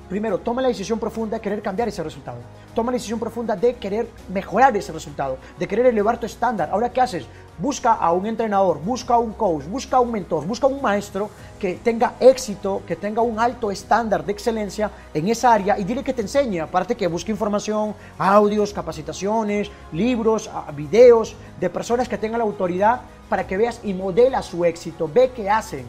primero, 0.08 0.38
toma 0.38 0.62
la 0.62 0.70
decisión 0.70 0.98
profunda 0.98 1.36
de 1.38 1.42
querer 1.42 1.62
cambiar 1.62 1.90
ese 1.90 2.02
resultado. 2.02 2.38
Toma 2.78 2.92
la 2.92 2.98
decisión 2.98 3.20
profunda 3.20 3.56
de 3.56 3.74
querer 3.74 4.08
mejorar 4.32 4.78
ese 4.78 4.92
resultado, 4.92 5.40
de 5.58 5.68
querer 5.68 5.88
elevar 5.88 6.20
tu 6.20 6.28
estándar. 6.28 6.70
Ahora, 6.72 6.92
¿qué 6.92 7.02
haces? 7.02 7.26
Busca 7.58 7.94
a 7.94 8.12
un 8.12 8.28
entrenador, 8.28 8.80
busca 8.80 9.16
a 9.16 9.18
un 9.18 9.34
coach, 9.34 9.64
busca 9.66 9.98
a 9.98 10.00
un 10.00 10.12
mentor, 10.12 10.46
busca 10.46 10.68
a 10.68 10.70
un 10.70 10.80
maestro 10.80 11.32
que 11.58 11.74
tenga 11.84 12.14
éxito, 12.20 12.84
que 12.86 12.96
tenga 12.96 13.24
un 13.24 13.40
alto 13.40 13.72
estándar 13.72 14.24
de 14.24 14.32
excelencia 14.32 14.92
en 15.12 15.28
esa 15.28 15.54
área 15.54 15.80
y 15.80 15.86
dile 15.86 16.04
que 16.04 16.14
te 16.14 16.22
enseñe. 16.22 16.60
Aparte 16.60 16.96
que 16.96 17.08
busque 17.08 17.32
información, 17.32 17.96
audios, 18.20 18.74
capacitaciones, 18.74 19.72
libros, 19.92 20.48
videos 20.76 21.36
de 21.60 21.72
personas 21.72 22.08
que 22.08 22.20
tengan 22.20 22.38
la 22.38 22.46
autoridad 22.46 23.02
para 23.28 23.48
que 23.48 23.58
veas 23.58 23.80
y 23.84 23.96
modela 23.96 24.44
su 24.44 24.64
éxito, 24.64 25.10
ve 25.12 25.32
qué 25.36 25.50
hacen 25.50 25.84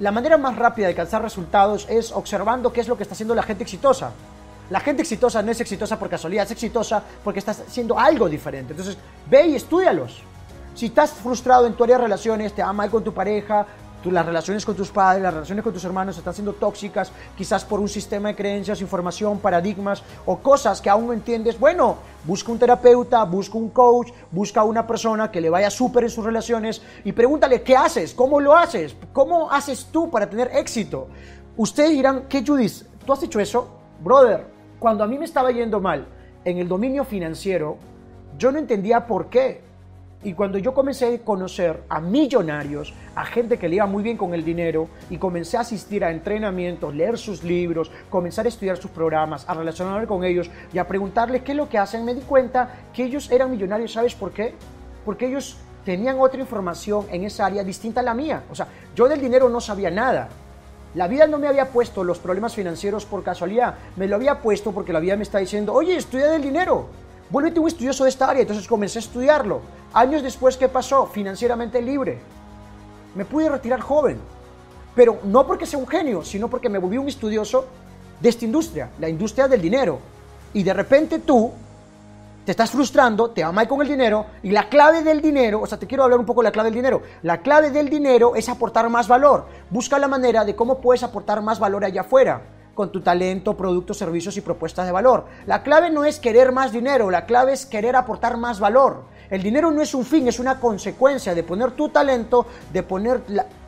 la 0.00 0.12
manera 0.12 0.38
más 0.38 0.54
rápida 0.54 0.86
de 0.86 0.92
alcanzar 0.92 1.22
resultados 1.22 1.86
es 1.88 2.12
observando 2.12 2.72
qué 2.72 2.80
es 2.80 2.86
lo 2.86 2.96
que 2.96 3.02
está 3.02 3.14
haciendo 3.14 3.34
la 3.34 3.42
gente 3.42 3.64
exitosa. 3.64 4.12
La 4.70 4.80
gente 4.80 5.02
exitosa 5.02 5.42
no 5.42 5.50
es 5.50 5.60
exitosa 5.60 5.98
por 5.98 6.08
casualidad, 6.08 6.44
es 6.44 6.50
exitosa 6.52 7.02
porque 7.24 7.38
está 7.38 7.52
haciendo 7.52 7.98
algo 7.98 8.28
diferente. 8.28 8.72
Entonces, 8.72 8.96
ve 9.28 9.46
y 9.48 9.54
estudialos. 9.56 10.22
Si 10.74 10.86
estás 10.86 11.12
frustrado 11.12 11.66
en 11.66 11.74
tu 11.74 11.84
área 11.84 11.96
de 11.96 12.04
relaciones, 12.04 12.52
te 12.52 12.62
ama 12.62 12.74
mal 12.74 12.90
con 12.90 13.02
tu 13.02 13.12
pareja, 13.12 13.66
las 14.04 14.26
relaciones 14.26 14.64
con 14.64 14.76
tus 14.76 14.90
padres, 14.90 15.22
las 15.22 15.34
relaciones 15.34 15.62
con 15.62 15.72
tus 15.72 15.84
hermanos 15.84 16.16
están 16.16 16.34
siendo 16.34 16.52
tóxicas, 16.54 17.12
quizás 17.36 17.64
por 17.64 17.80
un 17.80 17.88
sistema 17.88 18.28
de 18.28 18.36
creencias, 18.36 18.80
información, 18.80 19.38
paradigmas 19.38 20.02
o 20.26 20.38
cosas 20.38 20.80
que 20.80 20.90
aún 20.90 21.08
no 21.08 21.12
entiendes. 21.12 21.58
Bueno, 21.58 21.96
busca 22.24 22.52
un 22.52 22.58
terapeuta, 22.58 23.24
busca 23.24 23.58
un 23.58 23.70
coach, 23.70 24.10
busca 24.30 24.64
una 24.64 24.86
persona 24.86 25.30
que 25.30 25.40
le 25.40 25.50
vaya 25.50 25.70
súper 25.70 26.04
en 26.04 26.10
sus 26.10 26.24
relaciones 26.24 26.82
y 27.04 27.12
pregúntale 27.12 27.62
qué 27.62 27.76
haces, 27.76 28.14
cómo 28.14 28.40
lo 28.40 28.56
haces, 28.56 28.96
cómo 29.12 29.50
haces 29.50 29.88
tú 29.90 30.10
para 30.10 30.28
tener 30.28 30.50
éxito. 30.54 31.08
Ustedes 31.56 31.90
dirán, 31.90 32.26
¿qué 32.28 32.44
Judith? 32.46 32.84
¿Tú 33.04 33.12
has 33.12 33.22
hecho 33.22 33.40
eso? 33.40 33.68
Brother, 34.00 34.57
cuando 34.78 35.04
a 35.04 35.06
mí 35.06 35.18
me 35.18 35.24
estaba 35.24 35.50
yendo 35.50 35.80
mal 35.80 36.06
en 36.44 36.58
el 36.58 36.68
dominio 36.68 37.04
financiero, 37.04 37.76
yo 38.38 38.52
no 38.52 38.58
entendía 38.58 39.06
por 39.06 39.28
qué. 39.28 39.66
Y 40.24 40.32
cuando 40.32 40.58
yo 40.58 40.74
comencé 40.74 41.14
a 41.14 41.18
conocer 41.24 41.84
a 41.88 42.00
millonarios, 42.00 42.92
a 43.14 43.24
gente 43.24 43.56
que 43.56 43.68
le 43.68 43.76
iba 43.76 43.86
muy 43.86 44.02
bien 44.02 44.16
con 44.16 44.34
el 44.34 44.44
dinero, 44.44 44.88
y 45.10 45.18
comencé 45.18 45.56
a 45.56 45.60
asistir 45.60 46.04
a 46.04 46.10
entrenamientos, 46.10 46.94
leer 46.94 47.18
sus 47.18 47.44
libros, 47.44 47.90
comenzar 48.10 48.44
a 48.46 48.48
estudiar 48.48 48.76
sus 48.78 48.90
programas, 48.90 49.48
a 49.48 49.54
relacionarme 49.54 50.08
con 50.08 50.24
ellos 50.24 50.50
y 50.72 50.78
a 50.78 50.88
preguntarles 50.88 51.42
qué 51.42 51.52
es 51.52 51.56
lo 51.56 51.68
que 51.68 51.78
hacen, 51.78 52.04
me 52.04 52.14
di 52.14 52.22
cuenta 52.22 52.68
que 52.92 53.04
ellos 53.04 53.30
eran 53.30 53.50
millonarios. 53.50 53.92
¿Sabes 53.92 54.14
por 54.14 54.32
qué? 54.32 54.54
Porque 55.04 55.26
ellos 55.26 55.56
tenían 55.84 56.18
otra 56.18 56.40
información 56.40 57.06
en 57.10 57.24
esa 57.24 57.46
área 57.46 57.62
distinta 57.62 58.00
a 58.00 58.04
la 58.04 58.14
mía. 58.14 58.42
O 58.50 58.54
sea, 58.56 58.66
yo 58.96 59.08
del 59.08 59.20
dinero 59.20 59.48
no 59.48 59.60
sabía 59.60 59.90
nada. 59.90 60.28
La 60.98 61.06
vida 61.06 61.28
no 61.28 61.38
me 61.38 61.46
había 61.46 61.70
puesto 61.70 62.02
los 62.02 62.18
problemas 62.18 62.56
financieros 62.56 63.06
por 63.06 63.22
casualidad, 63.22 63.76
me 63.94 64.08
lo 64.08 64.16
había 64.16 64.40
puesto 64.40 64.72
porque 64.72 64.92
la 64.92 64.98
vida 64.98 65.14
me 65.14 65.22
está 65.22 65.38
diciendo, 65.38 65.72
oye, 65.72 65.96
estudia 65.96 66.26
del 66.26 66.42
dinero, 66.42 66.88
vuélvete 67.30 67.60
un 67.60 67.68
estudioso 67.68 68.02
de 68.02 68.10
esta 68.10 68.28
área. 68.28 68.42
Entonces 68.42 68.66
comencé 68.66 68.98
a 68.98 69.02
estudiarlo. 69.02 69.60
Años 69.92 70.24
después, 70.24 70.56
¿qué 70.56 70.68
pasó? 70.68 71.06
Financieramente 71.06 71.80
libre. 71.80 72.18
Me 73.14 73.24
pude 73.24 73.48
retirar 73.48 73.78
joven. 73.78 74.18
Pero 74.96 75.20
no 75.22 75.46
porque 75.46 75.66
sea 75.66 75.78
un 75.78 75.86
genio, 75.86 76.24
sino 76.24 76.50
porque 76.50 76.68
me 76.68 76.78
volví 76.78 76.98
un 76.98 77.06
estudioso 77.06 77.66
de 78.18 78.30
esta 78.30 78.44
industria, 78.44 78.90
la 78.98 79.08
industria 79.08 79.46
del 79.46 79.62
dinero. 79.62 80.00
Y 80.52 80.64
de 80.64 80.74
repente 80.74 81.20
tú 81.20 81.52
te 82.48 82.52
estás 82.52 82.70
frustrando, 82.70 83.28
te 83.28 83.44
va 83.44 83.52
mal 83.52 83.68
con 83.68 83.82
el 83.82 83.88
dinero, 83.88 84.24
y 84.42 84.52
la 84.52 84.70
clave 84.70 85.02
del 85.02 85.20
dinero, 85.20 85.60
o 85.60 85.66
sea, 85.66 85.78
te 85.78 85.86
quiero 85.86 86.02
hablar 86.02 86.18
un 86.18 86.24
poco 86.24 86.40
de 86.40 86.44
la 86.44 86.50
clave 86.50 86.68
del 86.70 86.76
dinero. 86.76 87.02
La 87.20 87.42
clave 87.42 87.70
del 87.70 87.90
dinero 87.90 88.34
es 88.36 88.48
aportar 88.48 88.88
más 88.88 89.06
valor. 89.06 89.44
Busca 89.68 89.98
la 89.98 90.08
manera 90.08 90.46
de 90.46 90.56
cómo 90.56 90.80
puedes 90.80 91.02
aportar 91.02 91.42
más 91.42 91.58
valor 91.58 91.84
allá 91.84 92.00
afuera 92.00 92.40
con 92.74 92.90
tu 92.90 93.02
talento, 93.02 93.54
productos, 93.54 93.98
servicios 93.98 94.34
y 94.38 94.40
propuestas 94.40 94.86
de 94.86 94.92
valor. 94.92 95.26
La 95.44 95.62
clave 95.62 95.90
no 95.90 96.06
es 96.06 96.18
querer 96.18 96.50
más 96.50 96.72
dinero, 96.72 97.10
la 97.10 97.26
clave 97.26 97.52
es 97.52 97.66
querer 97.66 97.96
aportar 97.96 98.38
más 98.38 98.60
valor. 98.60 99.02
El 99.28 99.42
dinero 99.42 99.70
no 99.70 99.82
es 99.82 99.92
un 99.92 100.06
fin, 100.06 100.26
es 100.26 100.38
una 100.38 100.58
consecuencia 100.58 101.34
de 101.34 101.42
poner 101.42 101.72
tu 101.72 101.90
talento, 101.90 102.46
de 102.72 102.82
poner 102.82 103.20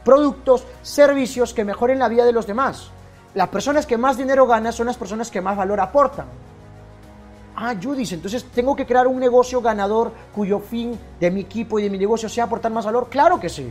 productos, 0.02 0.64
servicios 0.80 1.52
que 1.52 1.66
mejoren 1.66 1.99
la 1.99 2.08
vida 2.08 2.25
de 2.25 2.32
los 2.32 2.46
demás. 2.46 2.90
Las 3.34 3.50
personas 3.50 3.84
que 3.84 3.99
más 3.99 4.16
dinero 4.16 4.46
ganan 4.46 4.72
son 4.72 4.87
las 4.87 4.96
personas 4.96 5.30
que 5.30 5.42
más 5.42 5.54
valor 5.54 5.80
aportan. 5.80 6.50
Ah, 7.62 7.74
Judith, 7.74 8.10
entonces 8.12 8.42
tengo 8.54 8.74
que 8.74 8.86
crear 8.86 9.06
un 9.06 9.20
negocio 9.20 9.60
ganador 9.60 10.12
cuyo 10.34 10.60
fin 10.60 10.98
de 11.20 11.30
mi 11.30 11.42
equipo 11.42 11.78
y 11.78 11.82
de 11.82 11.90
mi 11.90 11.98
negocio 11.98 12.26
sea 12.26 12.44
aportar 12.44 12.72
más 12.72 12.86
valor. 12.86 13.08
Claro 13.10 13.38
que 13.38 13.50
sí. 13.50 13.70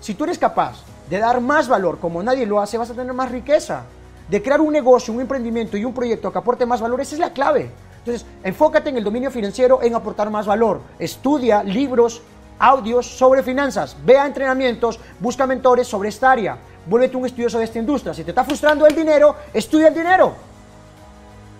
Si 0.00 0.14
tú 0.14 0.24
eres 0.24 0.40
capaz 0.40 0.82
de 1.08 1.20
dar 1.20 1.40
más 1.40 1.68
valor 1.68 2.00
como 2.00 2.20
nadie 2.20 2.44
lo 2.44 2.60
hace, 2.60 2.76
vas 2.76 2.90
a 2.90 2.94
tener 2.94 3.12
más 3.12 3.30
riqueza 3.30 3.84
de 4.28 4.42
crear 4.42 4.60
un 4.60 4.72
negocio, 4.72 5.14
un 5.14 5.20
emprendimiento 5.20 5.76
y 5.76 5.84
un 5.84 5.94
proyecto 5.94 6.32
que 6.32 6.38
aporte 6.38 6.66
más 6.66 6.80
valor, 6.80 7.00
esa 7.00 7.14
es 7.14 7.20
la 7.20 7.32
clave. 7.32 7.70
Entonces, 7.98 8.26
enfócate 8.42 8.90
en 8.90 8.96
el 8.96 9.04
dominio 9.04 9.30
financiero, 9.30 9.80
en 9.80 9.94
aportar 9.94 10.28
más 10.28 10.44
valor. 10.44 10.80
Estudia 10.98 11.62
libros, 11.62 12.22
audios 12.58 13.06
sobre 13.06 13.44
finanzas, 13.44 13.96
vea 14.04 14.26
entrenamientos, 14.26 14.98
busca 15.20 15.46
mentores 15.46 15.86
sobre 15.86 16.08
esta 16.08 16.32
área. 16.32 16.58
Vuélvete 16.86 17.16
un 17.16 17.26
estudioso 17.26 17.58
de 17.58 17.66
esta 17.66 17.78
industria. 17.78 18.12
Si 18.12 18.24
te 18.24 18.32
está 18.32 18.42
frustrando 18.42 18.84
el 18.84 18.96
dinero, 18.96 19.36
estudia 19.52 19.86
el 19.86 19.94
dinero. 19.94 20.34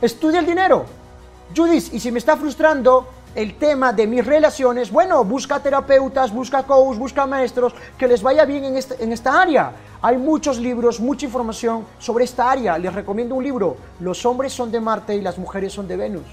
Estudia 0.03 0.41
el 0.41 0.47
dinero. 0.47 1.04
Judith, 1.55 1.93
y 1.93 2.01
si 2.01 2.11
me 2.11 2.19
está 2.19 2.37
frustrando 2.37 3.07
el 3.35 3.55
tema 3.55 3.93
de 3.93 4.07
mis 4.07 4.25
relaciones, 4.25 4.91
bueno, 4.91 5.25
busca 5.25 5.61
terapeutas, 5.61 6.33
busca 6.33 6.63
coaches, 6.63 6.99
busca 6.99 7.27
maestros, 7.27 7.75
que 7.99 8.09
les 8.09 8.23
vaya 8.23 8.45
bien 8.45 8.65
en, 8.65 8.77
este, 8.77 9.03
en 9.03 9.13
esta 9.13 9.41
área. 9.41 9.73
Hay 10.03 10.17
muchos 10.17 10.59
libros, 10.59 11.01
mucha 11.01 11.27
información 11.27 11.85
sobre 11.99 12.25
esta 12.25 12.51
área. 12.51 12.79
Les 12.79 12.93
recomiendo 12.93 13.35
un 13.35 13.45
libro, 13.45 13.77
Los 14.01 14.25
hombres 14.27 14.53
son 14.53 14.71
de 14.71 14.81
Marte 14.81 15.15
y 15.15 15.21
las 15.21 15.39
mujeres 15.39 15.73
son 15.73 15.89
de 15.89 15.97
Venus. 15.97 16.25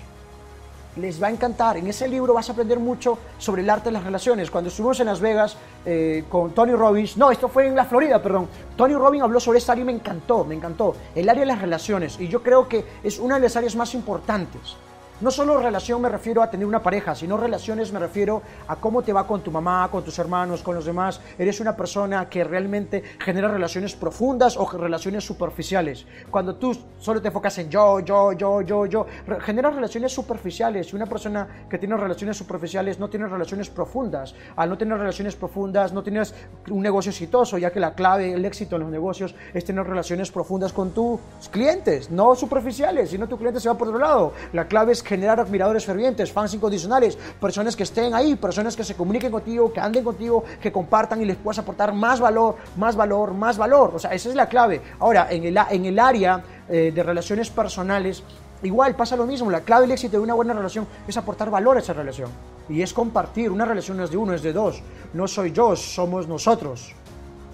Les 0.98 1.22
va 1.24 1.28
a 1.28 1.32
encantar. 1.32 1.78
En 1.78 1.88
ese 1.88 2.08
libro 2.08 2.34
vas 2.34 2.50
a 2.50 2.52
aprender 2.52 2.80
mucho 2.80 3.18
sobre 3.38 3.62
el 3.62 3.70
arte 3.70 3.86
de 3.86 3.94
las 3.94 4.04
relaciones. 4.04 4.52
Cuando 4.52 4.70
estuvimos 4.70 5.00
en 5.00 5.06
Las 5.06 5.22
Vegas 5.22 5.56
eh, 5.86 6.26
con 6.30 6.52
Tony 6.52 6.74
Robbins, 6.74 7.16
no, 7.16 7.32
esto 7.32 7.48
fue 7.48 7.68
en 7.68 7.76
la 7.76 7.86
Florida, 7.86 8.22
perdón. 8.22 8.50
Tony 8.76 8.96
Robbins 8.96 9.24
habló 9.24 9.40
sobre 9.40 9.60
esta 9.60 9.72
área 9.72 9.84
y 9.84 9.86
me 9.86 9.94
encantó, 9.94 10.44
me 10.44 10.56
encantó. 10.56 10.96
El 11.16 11.30
área 11.30 11.42
de 11.42 11.48
las 11.48 11.62
relaciones. 11.62 12.20
Y 12.20 12.28
yo 12.28 12.44
creo 12.44 12.68
que 12.68 12.84
es 13.04 13.20
una 13.20 13.36
de 13.36 13.42
las 13.42 13.56
áreas 13.56 13.76
más 13.76 13.94
importantes. 13.96 14.76
No 15.22 15.30
solo 15.30 15.60
relación 15.60 16.02
me 16.02 16.10
refiero 16.10 16.42
a 16.42 16.50
tener 16.50 16.66
una 16.66 16.82
pareja, 16.82 17.14
sino 17.14 17.38
relaciones 17.38 17.94
me 17.94 18.00
refiero 18.00 18.42
a 18.68 18.76
cómo 18.78 19.04
te 19.04 19.14
va 19.14 19.28
con 19.28 19.42
tu 19.42 19.52
mamá, 19.52 19.88
con 19.92 20.04
tus 20.04 20.18
hermanos, 20.18 20.64
con 20.64 20.74
los 20.74 20.86
demás. 20.86 21.22
Eres 21.38 21.60
una 21.60 21.76
persona 21.76 22.28
que 22.28 22.44
realmente 22.44 23.04
genera 23.20 23.48
relaciones 23.48 23.96
profundas 23.96 24.58
o 24.58 24.68
relaciones 24.72 25.24
superficiales. 25.24 26.08
Cuando 26.32 26.56
tú 26.56 26.76
solo 26.98 27.22
te 27.22 27.28
enfocas 27.28 27.56
en 27.60 27.70
yo, 27.70 28.00
yo, 28.00 28.34
yo, 28.34 28.62
yo, 28.64 28.88
yo, 28.88 29.06
generas 29.42 29.76
relaciones 29.76 30.12
superficiales. 30.12 30.92
Y 30.92 30.96
una 30.96 31.06
persona 31.06 31.66
que 31.70 31.78
tiene 31.78 31.96
relaciones 31.98 32.36
superficiales 32.36 32.98
no 32.98 33.08
tiene 33.08 33.28
relaciones 33.28 33.70
profundas. 33.70 34.34
Al 34.56 34.70
no 34.70 34.78
tener 34.80 34.98
relaciones 34.98 35.36
profundas, 35.36 35.94
no 35.94 36.02
tienes 36.02 36.34
un 36.72 36.82
negocio 36.82 37.12
exitoso, 37.12 37.60
ya 37.60 37.70
que 37.70 37.80
la 37.80 37.94
clave, 37.94 38.34
el 38.34 38.44
éxito 38.44 38.76
en 38.76 38.82
los 38.82 38.92
negocios 38.92 39.36
es 39.54 39.66
tener 39.66 39.86
relaciones 39.86 40.32
profundas 40.32 40.74
con 40.74 40.96
tus 40.96 41.20
clientes, 41.52 42.10
no 42.10 42.34
superficiales, 42.34 43.12
sino 43.12 43.28
tu 43.28 43.38
cliente 43.38 43.60
se 43.60 43.70
va 43.70 43.78
por 43.78 43.90
otro 43.90 44.00
lado. 44.00 44.34
La 44.52 44.68
clave 44.68 44.94
es 44.94 45.11
generar 45.12 45.42
admiradores 45.42 45.86
fervientes, 45.86 46.32
fans 46.32 46.54
incondicionales, 46.54 47.18
personas 47.38 47.76
que 47.76 47.84
estén 47.84 48.14
ahí, 48.14 48.38
personas 48.38 48.78
que 48.78 48.86
se 48.86 48.96
comuniquen 48.96 49.30
contigo, 49.30 49.74
que 49.74 49.82
anden 49.82 50.06
contigo, 50.06 50.46
que 50.62 50.72
compartan 50.72 51.22
y 51.22 51.26
les 51.26 51.36
puedas 51.36 51.60
aportar 51.60 51.92
más 51.94 52.22
valor, 52.22 52.56
más 52.78 52.96
valor, 52.96 53.34
más 53.34 53.58
valor. 53.58 53.92
O 53.94 54.00
sea, 54.00 54.12
esa 54.12 54.30
es 54.30 54.36
la 54.36 54.48
clave. 54.48 54.82
Ahora, 55.00 55.28
en 55.30 55.44
el, 55.44 55.60
en 55.70 55.86
el 55.86 56.00
área 56.00 56.42
eh, 56.70 56.94
de 56.96 57.04
relaciones 57.04 57.50
personales, 57.50 58.24
igual 58.64 58.96
pasa 58.96 59.18
lo 59.18 59.26
mismo. 59.26 59.52
La 59.52 59.60
clave 59.60 59.82
del 59.82 59.92
éxito 59.92 60.16
de 60.16 60.24
una 60.24 60.34
buena 60.34 60.54
relación 60.54 60.88
es 61.06 61.18
aportar 61.18 61.50
valor 61.52 61.76
a 61.76 61.82
esa 61.82 61.92
relación. 61.92 62.30
Y 62.70 62.82
es 62.82 62.94
compartir. 62.94 63.52
Una 63.52 63.66
relación 63.66 63.98
no 63.98 64.06
es 64.06 64.12
de 64.12 64.18
uno, 64.18 64.34
es 64.34 64.42
de 64.42 64.54
dos. 64.54 64.82
No 65.14 65.28
soy 65.28 65.52
yo, 65.52 65.76
somos 65.76 66.26
nosotros 66.26 66.96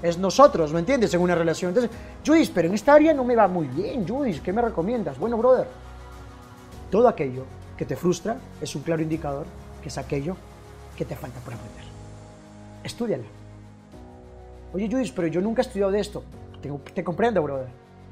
es 0.03 0.15
nosotros, 0.19 0.71
¿me 0.73 0.79
entiendes? 0.79 1.11
En 1.15 1.21
una 1.21 1.33
relación. 1.33 1.69
Entonces, 1.69 1.91
Judith, 2.23 2.51
pero 2.53 2.67
en 2.67 2.75
esta 2.75 2.93
área 2.93 3.15
no 3.15 3.23
me 3.23 3.35
va 3.35 3.47
muy 3.47 3.65
bien, 3.67 4.07
Judith, 4.07 4.43
¿qué 4.43 4.53
me 4.53 4.61
recomiendas? 4.61 5.17
Bueno, 5.17 5.37
brother, 5.37 5.67
todo 6.89 7.07
aquello 7.07 7.43
que 7.77 7.85
te 7.85 7.95
frustra 7.95 8.37
es 8.61 8.75
un 8.75 8.81
claro 8.81 9.01
indicador 9.01 9.45
que 9.81 9.89
es 9.89 9.97
aquello 9.97 10.35
que 10.95 11.05
te 11.05 11.15
falta 11.15 11.39
por 11.39 11.53
aprender. 11.53 11.83
Estudiala. 12.83 13.23
Oye, 14.73 14.89
Judith, 14.89 15.13
pero 15.15 15.27
yo 15.27 15.41
nunca 15.41 15.61
he 15.61 15.65
estudiado 15.65 15.91
de 15.91 15.99
esto. 15.99 16.23
Te, 16.61 16.69
te 16.93 17.03
comprendo, 17.03 17.41
brother. 17.41 17.67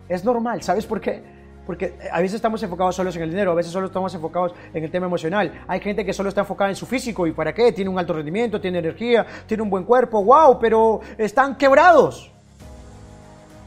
Es 0.08 0.24
normal, 0.24 0.62
¿sabes 0.62 0.86
por 0.86 1.02
qué? 1.02 1.22
Porque 1.66 1.98
a 2.12 2.22
veces 2.22 2.36
estamos 2.36 2.62
enfocados 2.62 2.96
solos 2.96 3.16
en 3.16 3.24
el 3.24 3.30
dinero, 3.32 3.52
a 3.52 3.56
veces 3.56 3.72
solo 3.72 3.88
estamos 3.88 4.14
enfocados 4.14 4.54
en 4.72 4.84
el 4.84 4.92
tema 4.92 5.08
emocional. 5.08 5.64
Hay 5.68 5.80
gente 5.80 6.06
que 6.06 6.14
solo 6.14 6.30
está 6.30 6.42
enfocada 6.42 6.70
en 6.70 6.76
su 6.76 6.86
físico 6.86 7.26
y 7.26 7.32
para 7.32 7.54
qué, 7.54 7.72
tiene 7.72 7.90
un 7.90 7.98
alto 7.98 8.14
rendimiento, 8.14 8.62
tiene 8.62 8.78
energía, 8.78 9.26
tiene 9.48 9.64
un 9.64 9.70
buen 9.70 9.84
cuerpo, 9.84 10.24
wow, 10.24 10.60
pero 10.60 11.02
están 11.18 11.58
quebrados. 11.58 12.32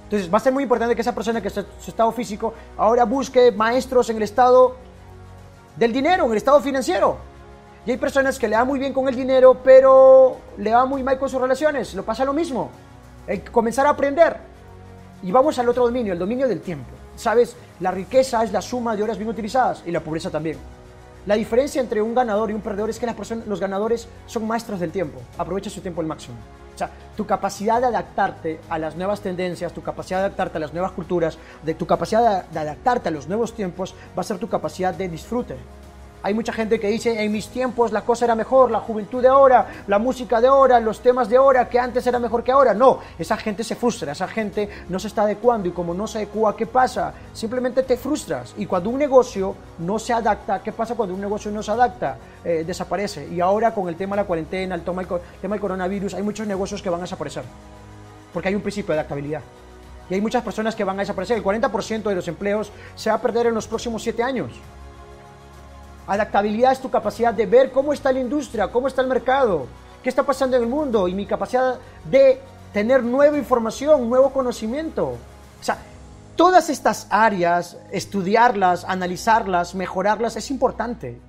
Entonces 0.05 0.33
va 0.33 0.39
a 0.39 0.41
ser 0.41 0.53
muy 0.53 0.63
importante 0.63 0.95
que 0.95 1.03
esa 1.03 1.15
persona 1.15 1.43
que 1.43 1.49
está 1.49 1.61
en 1.61 1.67
su 1.81 1.91
estado 1.91 2.13
físico 2.13 2.55
ahora 2.77 3.05
busque 3.05 3.51
maestros 3.53 4.09
en 4.11 4.17
el 4.17 4.23
estado 4.23 4.77
del 5.79 5.93
dinero, 5.93 6.25
en 6.25 6.31
el 6.33 6.37
estado 6.37 6.61
financiero. 6.61 7.17
Y 7.87 7.93
hay 7.93 7.97
personas 7.97 8.39
que 8.39 8.49
le 8.49 8.57
va 8.57 8.65
muy 8.65 8.79
bien 8.79 8.93
con 8.93 9.09
el 9.09 9.15
dinero, 9.15 9.61
pero 9.63 10.37
le 10.59 10.73
va 10.73 10.85
muy 10.85 11.03
mal 11.03 11.19
con 11.19 11.29
sus 11.29 11.41
relaciones. 11.41 11.95
Lo 11.95 12.05
pasa 12.05 12.25
lo 12.25 12.33
mismo. 12.33 12.71
Hay 13.27 13.39
que 13.39 13.51
comenzar 13.51 13.87
a 13.87 13.91
aprender. 13.91 14.37
Y 15.23 15.31
vamos 15.31 15.59
al 15.59 15.69
otro 15.69 15.85
dominio, 15.85 16.13
el 16.13 16.19
dominio 16.19 16.49
del 16.49 16.61
tiempo. 16.61 16.91
Sabes, 17.17 17.57
la 17.81 17.91
riqueza 17.91 18.43
es 18.45 18.53
la 18.53 18.61
suma 18.61 18.95
de 18.95 19.03
horas 19.03 19.19
bien 19.19 19.31
utilizadas 19.31 19.83
y 19.87 19.91
la 19.91 20.01
pobreza 20.01 20.31
también. 20.31 20.59
La 21.27 21.35
diferencia 21.35 21.81
entre 21.81 22.03
un 22.03 22.15
ganador 22.15 22.51
y 22.51 22.55
un 22.55 22.61
perdedor 22.61 22.91
es 22.91 22.99
que 22.99 23.07
las 23.07 23.15
personas, 23.15 23.47
los 23.47 23.61
ganadores 23.61 24.09
son 24.27 24.47
maestros 24.47 24.81
del 24.81 24.91
tiempo. 24.91 25.21
Aprovecha 25.37 25.71
su 25.71 25.81
tiempo 25.81 26.01
al 26.01 26.07
máximo. 26.07 26.37
O 26.79 26.87
sea, 26.87 26.91
tu 27.17 27.27
capacidad 27.27 27.81
de 27.81 27.89
adaptarte 27.89 28.61
a 28.71 28.79
las 28.79 28.95
nuevas 28.95 29.21
tendencias, 29.21 29.73
tu 29.73 29.83
capacidad 29.83 30.21
de 30.21 30.27
adaptarte 30.27 30.59
a 30.59 30.61
las 30.61 30.73
nuevas 30.73 30.93
culturas, 30.93 31.37
de 31.65 31.75
tu 31.75 31.89
capacidad 31.89 32.47
de, 32.47 32.59
adaptarte 32.61 33.09
a 33.09 33.11
los 33.11 33.27
nuevos 33.27 33.53
tiempos, 33.53 33.97
va 34.17 34.21
a 34.21 34.25
ser 34.25 34.39
tu 34.39 34.49
capacidad 34.49 34.95
de 34.95 35.09
disfrute. 35.09 35.57
Hay 36.21 36.35
mucha 36.35 36.53
gente 36.53 36.81
que 36.81 36.89
dice, 36.89 37.23
en 37.23 37.31
mis 37.31 37.49
tiempos 37.49 37.93
la 37.93 38.03
cosa 38.03 38.25
era 38.25 38.35
mejor, 38.35 38.73
la 38.73 38.81
juventud 38.81 39.23
de 39.23 39.29
ahora, 39.29 39.85
la 39.87 40.01
música 40.01 40.41
de 40.41 40.49
ahora, 40.49 40.81
los 40.81 41.01
temas 41.01 41.29
de 41.29 41.37
ahora, 41.37 41.69
que 41.69 41.79
antes 41.79 42.05
era 42.07 42.19
mejor 42.19 42.43
que 42.43 42.51
ahora. 42.51 42.75
No, 42.75 42.99
esa 43.19 43.37
gente 43.37 43.63
se 43.63 43.77
frustra, 43.77 44.13
esa 44.13 44.27
gente 44.27 44.69
no 44.89 44.99
se 44.99 45.07
está 45.07 45.23
adecuando 45.23 45.69
y 45.69 45.73
como 45.73 45.95
no 45.95 46.09
se 46.09 46.19
adecua, 46.19 46.57
¿qué 46.57 46.67
pasa? 46.67 47.15
Simplemente 47.33 47.85
te 47.85 47.97
frustras. 47.97 48.55
Y 48.57 48.67
cuando 48.67 48.91
un 48.91 48.99
negocio 48.99 49.55
no 49.79 49.99
se 50.01 50.13
adapta, 50.13 50.61
¿qué 50.61 50.73
pasa 50.73 50.97
cuando 50.97 51.15
un 51.15 51.21
negocio 51.21 51.53
no 51.53 51.63
se 51.63 51.71
adapta? 51.71 52.17
Eh, 52.45 52.65
desaparece. 52.67 53.29
Y 53.29 53.41
ahora 53.41 53.73
con 53.73 53.89
el 53.89 53.95
tema 53.95 54.17
de 54.17 54.23
la 54.23 54.27
cuarentena, 54.27 54.75
el 54.75 54.83
tema, 54.83 55.03
del 55.03 55.61
coronavirus, 55.61 56.15
hay 56.15 56.23
muchos 56.23 56.49
negocios 56.49 56.83
que 56.83 56.91
van 56.91 57.01
a 57.01 57.05
desaparecer. 57.05 57.45
Porque 58.33 58.49
hay 58.49 58.57
un 58.57 58.63
principio 58.63 58.93
de 58.93 59.01
adaptabilidad. 59.01 59.43
Y 60.11 60.15
hay 60.15 60.21
muchas 60.21 60.43
personas 60.43 60.75
que 60.75 60.83
van 60.83 60.97
a 60.97 61.03
desaparecer. 61.03 61.37
El 61.37 61.45
40% 61.45 62.03
de 62.03 62.15
los 62.15 62.27
empleos 62.27 62.73
se 62.97 63.11
va 63.11 63.17
a 63.17 63.23
perder 63.23 63.47
en 63.47 63.55
los 63.55 63.69
próximos 63.69 64.03
7 64.03 64.23
años. 64.23 64.51
Adaptabilidad 66.09 66.73
es 66.73 66.81
tu 66.81 66.91
capacidad 66.91 67.35
de 67.35 67.45
ver 67.45 67.71
cómo 67.71 67.93
está 67.93 68.11
la 68.11 68.21
industria, 68.21 68.69
cómo 68.69 68.89
está 68.89 69.03
el 69.03 69.09
mercado, 69.09 69.67
qué 70.03 70.09
está 70.09 70.23
pasando 70.23 70.57
en 70.57 70.63
el 70.63 70.69
mundo 70.69 71.07
y 71.07 71.15
mi 71.15 71.27
capacidad 71.27 71.79
de 72.11 72.41
tener 72.73 73.03
nueva 73.05 73.37
información, 73.37 74.09
nuevo 74.09 74.33
conocimiento. 74.33 75.09
O 75.09 75.63
sea, 75.63 75.77
todas 76.35 76.71
estas 76.71 77.09
áreas, 77.11 77.77
estudiarlas, 77.93 78.87
analizarlas, 78.87 79.75
mejorarlas, 79.75 80.37
es 80.37 80.51
importante. 80.51 81.21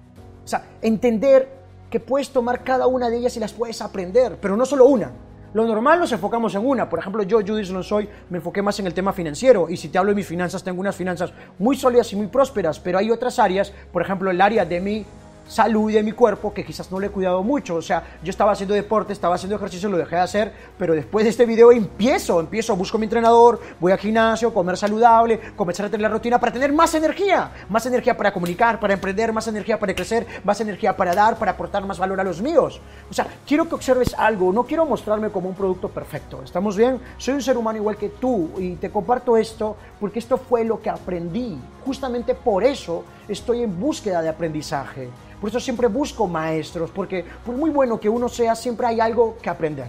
O 0.45 0.48
sea, 0.48 0.63
entender 0.81 1.59
que 1.89 2.00
puedes 2.00 2.29
tomar 2.29 2.63
cada 2.63 2.88
una 2.88 3.09
de 3.09 3.17
ellas 3.17 3.36
y 3.36 3.41
las 3.41 3.51
puedes 3.51 3.81
aprender, 3.81 4.38
pero 4.41 4.55
no 4.55 4.65
solo 4.65 4.86
una. 4.86 5.12
Lo 5.53 5.65
normal 5.65 6.00
nos 6.00 6.12
enfocamos 6.12 6.53
en 6.56 6.65
una. 6.65 6.89
Por 6.89 7.00
ejemplo, 7.00 7.24
yo, 7.24 7.39
Judith 7.39 7.70
no 7.70 7.82
soy, 7.82 8.08
me 8.29 8.38
enfoqué 8.38 8.62
más 8.62 8.79
en 8.79 8.88
el 8.88 8.94
tema 8.94 9.13
financiero. 9.13 9.70
Y 9.70 9.77
si 9.77 9.89
te 9.89 9.98
hablo 9.98 10.12
de 10.12 10.15
mis 10.15 10.27
finanzas, 10.27 10.63
tengo 10.63 10.79
unas 10.79 10.96
finanzas 10.96 11.34
muy 11.58 11.75
sólidas 11.75 12.12
y 12.13 12.15
muy 12.15 12.27
prósperas. 12.27 12.79
Pero 12.79 13.00
hay 13.00 13.10
otras 13.10 13.39
áreas, 13.39 13.74
por 13.91 14.01
ejemplo, 14.01 14.29
el 14.29 14.41
área 14.41 14.65
de 14.65 14.79
mi 14.79 15.06
salud 15.50 15.91
de 15.91 16.03
mi 16.03 16.12
cuerpo 16.12 16.53
que 16.53 16.63
quizás 16.63 16.91
no 16.91 17.00
le 17.00 17.08
he 17.08 17.10
cuidado 17.10 17.44
mucho. 17.44 17.75
O 17.75 17.82
sea, 17.82 18.03
yo 18.24 18.29
estaba 18.29 18.51
haciendo 18.51 18.75
deporte, 18.75 19.12
estaba 19.12 19.36
haciendo 19.36 19.56
ejercicio, 19.56 19.89
lo 19.89 19.98
dejé 19.98 20.15
de 20.15 20.22
hacer, 20.22 20.53
pero 20.77 20.94
después 20.94 21.25
de 21.25 21.32
este 21.32 21.46
video 21.46 21.72
empiezo, 21.72 22.39
empiezo, 22.39 22.75
busco 22.75 22.98
mi 22.98 23.06
entrenador, 23.06 23.60
voy 23.79 23.91
al 23.91 23.98
gimnasio, 23.98 24.53
comer 24.53 24.77
saludable, 24.77 25.39
comenzar 25.56 25.88
a 25.88 25.89
tener 25.89 26.03
la 26.03 26.10
rutina 26.10 26.39
para 26.39 26.53
tener 26.53 26.72
más 26.72 26.94
energía, 26.94 27.51
más 27.68 27.86
energía 27.86 28.15
para 28.15 28.32
comunicar, 28.32 28.79
para 28.79 28.94
emprender, 28.94 29.34
más 29.34 29.48
energía 29.48 29.79
para 29.79 29.94
crecer, 29.94 30.25
más 30.44 30.62
energía 30.62 30.96
para 30.96 31.13
dar, 31.13 31.38
para 31.38 31.51
aportar 31.51 31.86
más 31.86 31.98
valor 31.98 32.20
a 32.20 32.24
los 32.24 32.41
míos. 32.41 32.79
O 33.10 33.13
sea, 33.13 33.27
quiero 33.46 33.68
que 33.68 33.75
observes 33.75 34.13
algo, 34.18 34.53
no 34.53 34.63
quiero 34.63 34.86
mostrarme 34.86 35.29
como 35.29 35.50
un 35.50 35.56
producto 35.56 35.89
perfecto. 35.89 36.41
¿Estamos 36.44 36.77
bien? 36.77 37.00
Soy 37.18 37.34
un 37.34 37.41
ser 37.41 37.58
humano 37.58 37.79
igual 37.79 37.98
que 37.98 38.10
tú 38.10 38.51
y 38.58 38.75
te 38.75 38.91
comparto 38.91 39.36
esto 39.36 39.75
porque 40.00 40.20
esto 40.20 40.38
fue 40.38 40.63
lo 40.63 40.79
que 40.79 40.89
aprendí. 40.89 41.60
Justamente 41.86 42.36
por 42.36 42.63
eso 42.63 43.03
estoy 43.27 43.63
en 43.63 43.79
búsqueda 43.79 44.22
de 44.22 44.29
aprendizaje. 44.29 45.10
Por 45.39 45.50
eso 45.50 45.60
siempre 45.60 45.88
busco 45.88 46.27
maestros, 46.27 46.91
porque 46.91 47.24
por 47.46 47.55
muy 47.55 47.69
bueno 47.69 48.00
que 48.00 48.10
uno 48.10 48.27
sea, 48.27 48.55
siempre 48.55 48.88
hay 48.88 49.00
algo 49.00 49.38
que 49.41 49.50
aprender. 49.50 49.88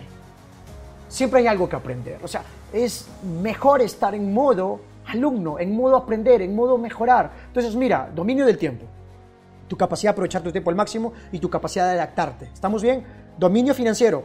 Siempre 1.09 1.41
hay 1.41 1.49
algo 1.49 1.69
que 1.69 1.77
aprender. 1.77 2.21
O 2.23 2.29
sea, 2.29 2.43
es 2.73 3.09
mejor 3.43 3.83
estar 3.83 4.15
en 4.15 4.33
modo 4.33 4.81
alumno, 5.07 5.59
en 5.59 5.75
modo 5.75 5.97
aprender, 5.97 6.41
en 6.43 6.55
modo 6.55 6.79
mejorar. 6.79 7.33
Entonces, 7.49 7.75
mira, 7.75 8.11
dominio 8.15 8.47
del 8.47 8.59
tiempo. 8.59 8.87
Tu 9.67 9.77
capacidad 9.77 10.11
de 10.11 10.13
aprovechar 10.13 10.43
tu 10.43 10.53
tiempo 10.53 10.71
al 10.71 10.77
máximo 10.77 11.13
y 11.33 11.39
tu 11.41 11.51
capacidad 11.51 11.87
de 11.87 11.95
adaptarte. 11.95 12.51
¿Estamos 12.53 12.83
bien? 12.83 13.05
Dominio 13.37 13.75
financiero. 13.75 14.23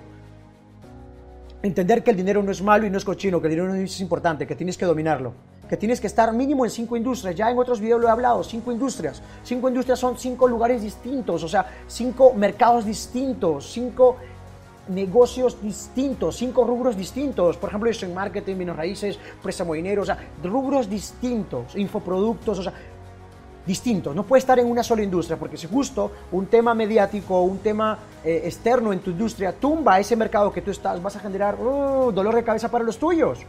Entender 1.64 2.04
que 2.04 2.12
el 2.12 2.18
dinero 2.18 2.44
no 2.44 2.52
es 2.52 2.62
malo 2.62 2.86
y 2.86 2.92
no 2.92 3.00
es 3.00 3.06
cochino, 3.06 3.42
que 3.42 3.48
el 3.48 3.54
dinero 3.56 3.74
no 3.74 3.76
es 3.76 4.00
importante, 4.00 4.46
que 4.46 4.56
tienes 4.56 4.78
que 4.78 4.86
dominarlo 4.86 5.34
que 5.70 5.78
tienes 5.78 6.00
que 6.00 6.08
estar 6.08 6.32
mínimo 6.34 6.66
en 6.66 6.72
cinco 6.72 6.96
industrias. 6.96 7.36
Ya 7.36 7.50
en 7.50 7.58
otros 7.58 7.80
videos 7.80 8.02
lo 8.02 8.08
he 8.08 8.12
hablado, 8.12 8.44
cinco 8.44 8.72
industrias. 8.72 9.22
Cinco 9.44 9.68
industrias 9.68 10.00
son 10.00 10.18
cinco 10.18 10.48
lugares 10.48 10.82
distintos, 10.82 11.44
o 11.44 11.48
sea, 11.48 11.66
cinco 11.88 12.34
mercados 12.34 12.86
distintos, 12.86 13.72
cinco 13.72 14.18
negocios 14.88 15.62
distintos, 15.62 16.38
cinco 16.38 16.64
rubros 16.64 16.96
distintos. 16.96 17.58
Por 17.58 17.70
ejemplo, 17.70 17.90
yo 17.90 18.08
en 18.08 18.14
marketing, 18.14 18.56
bienes 18.56 18.76
raíces, 18.76 19.20
préstamo 19.42 19.74
de 19.74 19.78
dinero, 19.78 20.04
o 20.04 20.06
sea, 20.06 20.18
rubros 20.44 20.90
distintos, 20.90 21.76
infoproductos, 21.76 22.60
o 22.60 22.64
sea, 22.64 22.74
distintos. 23.66 24.16
No 24.16 24.24
puedes 24.24 24.44
estar 24.44 24.60
en 24.60 24.68
una 24.68 24.84
sola 24.84 25.02
industria, 25.02 25.38
porque 25.38 25.58
si 25.58 25.68
justo 25.68 26.12
un 26.32 26.46
tema 26.46 26.76
mediático, 26.76 27.42
un 27.42 27.58
tema 27.58 27.98
eh, 28.24 28.42
externo 28.46 28.94
en 28.94 29.00
tu 29.00 29.10
industria 29.10 29.54
tumba 29.54 30.00
ese 30.00 30.16
mercado 30.16 30.52
que 30.52 30.62
tú 30.62 30.70
estás, 30.70 31.02
vas 31.02 31.16
a 31.16 31.20
generar 31.20 31.60
uh, 31.60 32.12
dolor 32.12 32.36
de 32.36 32.44
cabeza 32.44 32.70
para 32.70 32.84
los 32.84 32.98
tuyos. 32.98 33.40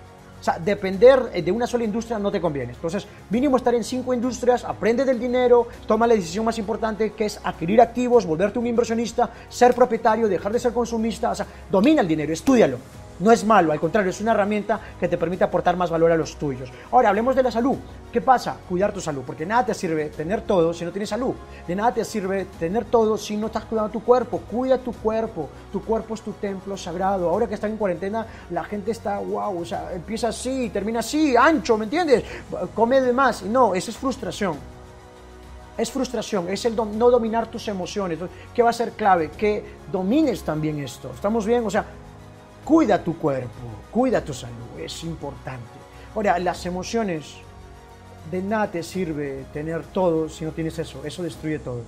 Sea, 0.46 0.60
depender 0.60 1.32
eh, 1.34 1.42
de 1.42 1.50
una 1.50 1.66
sola 1.66 1.82
industria 1.82 2.20
no 2.20 2.30
te 2.30 2.40
conviene. 2.40 2.72
Entonces, 2.72 3.04
mínimo 3.30 3.56
estar 3.56 3.74
en 3.74 3.82
cinco 3.82 4.14
industrias, 4.14 4.62
aprende 4.62 5.04
del 5.04 5.18
dinero, 5.18 5.66
toma 5.88 6.06
la 6.06 6.14
decisión 6.14 6.44
más 6.44 6.56
importante 6.56 7.10
que 7.14 7.24
es 7.24 7.40
adquirir 7.42 7.80
activos, 7.80 8.24
volverte 8.24 8.60
un 8.60 8.68
inversionista, 8.68 9.28
ser 9.48 9.74
propietario, 9.74 10.28
dejar 10.28 10.52
de 10.52 10.60
ser 10.60 10.72
consumista, 10.72 11.32
o 11.32 11.34
sea, 11.34 11.48
domina 11.68 12.00
el 12.00 12.06
dinero, 12.06 12.32
estudialo. 12.32 12.78
No 13.18 13.32
es 13.32 13.44
malo, 13.44 13.72
al 13.72 13.80
contrario, 13.80 14.10
es 14.10 14.20
una 14.20 14.32
herramienta 14.32 14.78
que 15.00 15.08
te 15.08 15.16
permite 15.16 15.44
aportar 15.44 15.76
más 15.76 15.90
valor 15.90 16.12
a 16.12 16.16
los 16.16 16.36
tuyos. 16.36 16.70
Ahora, 16.92 17.08
hablemos 17.08 17.34
de 17.34 17.42
la 17.42 17.50
salud. 17.50 17.76
¿Qué 18.12 18.20
pasa? 18.20 18.56
Cuidar 18.68 18.92
tu 18.92 19.00
salud, 19.00 19.22
porque 19.26 19.46
nada 19.46 19.66
te 19.66 19.74
sirve 19.74 20.10
tener 20.10 20.42
todo 20.42 20.74
si 20.74 20.84
no 20.84 20.92
tienes 20.92 21.08
salud. 21.08 21.34
De 21.66 21.74
nada 21.74 21.94
te 21.94 22.04
sirve 22.04 22.46
tener 22.58 22.84
todo 22.84 23.16
si 23.16 23.36
no 23.36 23.46
estás 23.46 23.64
cuidando 23.64 23.90
tu 23.90 24.02
cuerpo. 24.02 24.40
Cuida 24.50 24.76
tu 24.78 24.92
cuerpo. 24.92 25.48
Tu 25.72 25.82
cuerpo 25.82 26.14
es 26.14 26.20
tu 26.20 26.32
templo 26.32 26.76
sagrado. 26.76 27.30
Ahora 27.30 27.46
que 27.46 27.54
están 27.54 27.70
en 27.70 27.78
cuarentena, 27.78 28.26
la 28.50 28.64
gente 28.64 28.90
está, 28.90 29.18
wow, 29.18 29.62
o 29.62 29.64
sea, 29.64 29.92
empieza 29.94 30.28
así, 30.28 30.68
termina 30.68 31.00
así, 31.00 31.34
ancho, 31.36 31.78
¿me 31.78 31.84
entiendes? 31.84 32.22
Come 32.74 33.00
de 33.00 33.12
más. 33.12 33.42
No, 33.42 33.74
eso 33.74 33.90
es 33.90 33.96
frustración. 33.96 34.56
Es 35.78 35.90
frustración, 35.90 36.48
es 36.48 36.64
el 36.64 36.74
no 36.74 37.10
dominar 37.10 37.48
tus 37.48 37.68
emociones. 37.68 38.18
¿Qué 38.54 38.62
va 38.62 38.70
a 38.70 38.74
ser 38.74 38.92
clave? 38.92 39.30
Que 39.30 39.62
domines 39.92 40.42
también 40.42 40.78
esto. 40.80 41.10
¿Estamos 41.14 41.44
bien? 41.44 41.66
O 41.66 41.70
sea, 41.70 41.84
Cuida 42.66 43.04
tu 43.04 43.16
cuerpo, 43.16 43.62
cuida 43.92 44.20
tu 44.24 44.34
salud, 44.34 44.80
es 44.80 45.04
importante. 45.04 45.62
Ahora, 46.16 46.36
las 46.40 46.66
emociones, 46.66 47.36
de 48.28 48.42
nada 48.42 48.72
te 48.72 48.82
sirve 48.82 49.44
tener 49.52 49.84
todo 49.84 50.28
si 50.28 50.44
no 50.44 50.50
tienes 50.50 50.76
eso, 50.80 51.04
eso 51.04 51.22
destruye 51.22 51.60
todo. 51.60 51.82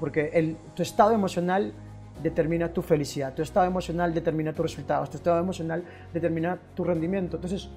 Porque 0.00 0.30
el, 0.32 0.56
tu 0.74 0.82
estado 0.82 1.12
emocional 1.12 1.70
determina 2.22 2.72
tu 2.72 2.80
felicidad, 2.80 3.34
tu 3.34 3.42
estado 3.42 3.66
emocional 3.66 4.14
determina 4.14 4.54
tus 4.54 4.70
resultados, 4.70 5.10
tu 5.10 5.18
estado 5.18 5.38
emocional 5.38 5.84
determina 6.14 6.58
tu 6.74 6.82
rendimiento. 6.82 7.36
Entonces, 7.36 7.68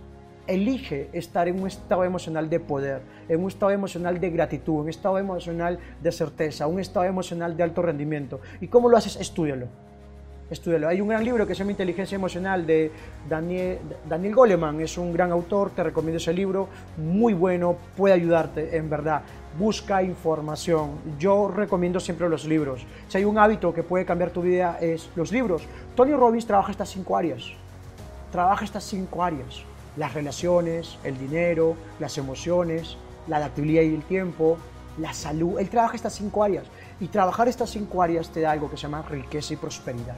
elige 0.47 1.09
estar 1.11 1.49
en 1.49 1.59
un 1.59 1.67
estado 1.67 2.05
emocional 2.05 2.49
de 2.49 2.61
poder, 2.61 3.01
en 3.27 3.43
un 3.43 3.49
estado 3.49 3.73
emocional 3.73 4.17
de 4.17 4.29
gratitud, 4.29 4.75
en 4.75 4.79
un 4.83 4.89
estado 4.89 5.17
emocional 5.17 5.77
de 6.01 6.11
certeza, 6.13 6.67
un 6.67 6.79
estado 6.79 7.05
emocional 7.05 7.57
de 7.57 7.63
alto 7.63 7.81
rendimiento. 7.81 8.39
¿Y 8.61 8.69
cómo 8.69 8.87
lo 8.87 8.95
haces? 8.95 9.17
Estúdialo 9.17 9.88
Estudialo. 10.49 10.87
Hay 10.87 10.99
un 10.99 11.09
gran 11.09 11.23
libro 11.23 11.45
que 11.45 11.53
se 11.53 11.59
llama 11.59 11.71
Inteligencia 11.71 12.15
Emocional 12.15 12.65
de 12.65 12.91
Daniel, 13.29 13.77
Daniel 14.07 14.33
Goleman. 14.33 14.81
Es 14.81 14.97
un 14.97 15.13
gran 15.13 15.31
autor, 15.31 15.69
te 15.69 15.83
recomiendo 15.83 16.17
ese 16.17 16.33
libro. 16.33 16.67
Muy 16.97 17.33
bueno, 17.33 17.77
puede 17.95 18.15
ayudarte, 18.15 18.75
en 18.75 18.89
verdad. 18.89 19.21
Busca 19.59 20.01
información. 20.01 20.93
Yo 21.19 21.49
recomiendo 21.49 21.99
siempre 21.99 22.27
los 22.29 22.45
libros. 22.45 22.83
Si 23.09 23.19
hay 23.19 23.25
un 23.25 23.37
hábito 23.37 23.71
que 23.73 23.83
puede 23.83 24.05
cambiar 24.05 24.31
tu 24.31 24.41
vida, 24.41 24.79
es 24.81 25.11
los 25.15 25.31
libros. 25.31 25.67
Tony 25.95 26.13
Robbins 26.13 26.47
trabaja 26.47 26.71
estas 26.71 26.89
cinco 26.89 27.15
áreas. 27.15 27.43
Trabaja 28.31 28.65
estas 28.65 28.83
cinco 28.83 29.23
áreas. 29.23 29.61
Las 29.97 30.15
relaciones, 30.15 30.97
el 31.03 31.15
dinero, 31.19 31.75
las 31.99 32.17
emociones, 32.17 32.97
la 33.27 33.37
adaptabilidad 33.37 33.83
y 33.83 33.93
el 33.93 34.03
tiempo, 34.03 34.57
la 34.97 35.13
salud. 35.13 35.59
Él 35.59 35.69
trabaja 35.69 35.95
estas 35.95 36.13
cinco 36.13 36.43
áreas. 36.43 36.65
Y 36.99 37.07
trabajar 37.07 37.47
estas 37.47 37.69
cinco 37.69 38.01
áreas 38.01 38.31
te 38.31 38.41
da 38.41 38.49
algo 38.49 38.67
que 38.69 38.77
se 38.77 38.83
llama 38.83 39.03
riqueza 39.03 39.53
y 39.53 39.57
prosperidad. 39.57 40.15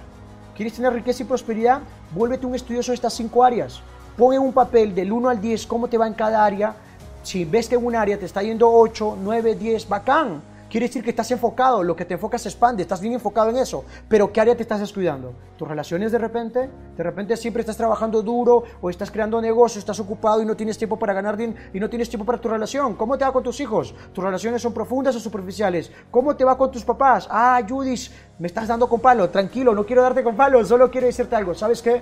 ¿Quieres 0.56 0.74
tener 0.74 0.94
riqueza 0.94 1.24
y 1.24 1.26
prosperidad? 1.26 1.82
Vuélvete 2.14 2.46
un 2.46 2.56
estudioso 2.56 2.92
de 2.92 2.96
estas 2.96 3.14
cinco 3.14 3.44
áreas. 3.44 3.82
Pon 4.18 4.34
en 4.34 4.42
un 4.42 4.54
papel 4.54 4.94
del 4.94 5.12
1 5.12 5.30
al 5.30 5.40
10 5.40 5.66
cómo 5.66 5.88
te 5.88 5.98
va 5.98 6.08
en 6.08 6.14
cada 6.14 6.44
área. 6.44 6.76
Si 7.24 7.46
ves 7.46 7.70
que 7.70 7.76
en 7.76 7.86
un 7.86 7.96
área 7.96 8.20
te 8.20 8.26
está 8.26 8.44
yendo 8.44 8.70
8, 8.70 9.18
9, 9.22 9.56
10, 9.56 9.88
bacán. 9.88 10.42
Quiere 10.72 10.88
decir 10.88 11.04
que 11.04 11.10
estás 11.10 11.30
enfocado, 11.32 11.84
lo 11.84 11.98
que 11.98 12.06
te 12.06 12.14
enfocas 12.14 12.44
se 12.44 12.48
expande, 12.48 12.84
estás 12.84 13.02
bien 13.02 13.14
enfocado 13.14 13.50
en 13.50 13.58
eso. 13.58 13.84
Pero 14.08 14.32
¿qué 14.32 14.40
área 14.40 14.56
te 14.56 14.62
estás 14.62 14.80
descuidando? 14.80 15.34
¿Tus 15.58 15.68
relaciones 15.68 16.14
de 16.14 16.18
repente? 16.18 16.70
De 16.96 17.04
repente 17.04 17.36
siempre 17.36 17.60
estás 17.60 17.76
trabajando 17.76 18.22
duro 18.22 18.64
o 18.82 18.90
estás 18.90 19.12
creando 19.12 19.42
negocio, 19.42 19.80
estás 19.80 20.00
ocupado 20.00 20.42
y 20.42 20.46
no 20.46 20.56
tienes 20.56 20.78
tiempo 20.78 20.98
para 20.98 21.12
ganar 21.12 21.36
dinero 21.36 21.60
y 21.74 21.80
no 21.82 21.90
tienes 21.90 22.08
tiempo 22.08 22.26
para 22.26 22.40
tu 22.40 22.48
relación. 22.48 22.96
¿Cómo 22.96 23.18
te 23.18 23.26
va 23.26 23.34
con 23.34 23.44
tus 23.44 23.60
hijos? 23.60 23.94
¿Tus 24.14 24.24
relaciones 24.24 24.62
son 24.62 24.74
profundas 24.74 25.14
o 25.14 25.20
superficiales? 25.20 25.92
¿Cómo 26.10 26.38
te 26.38 26.46
va 26.46 26.58
con 26.58 26.72
tus 26.72 26.86
papás? 26.86 27.28
Ah, 27.30 27.62
Judith, 27.68 28.10
me 28.40 28.48
estás 28.48 28.70
dando 28.70 28.88
con 28.88 29.02
palo. 29.02 29.30
Tranquilo, 29.30 29.76
no 29.76 29.86
quiero 29.86 30.04
darte 30.04 30.24
con 30.24 30.38
palo, 30.38 30.64
solo 30.64 30.90
quiero 30.90 31.08
decirte 31.08 31.36
algo. 31.36 31.54
¿Sabes 31.54 31.82
qué? 31.82 32.02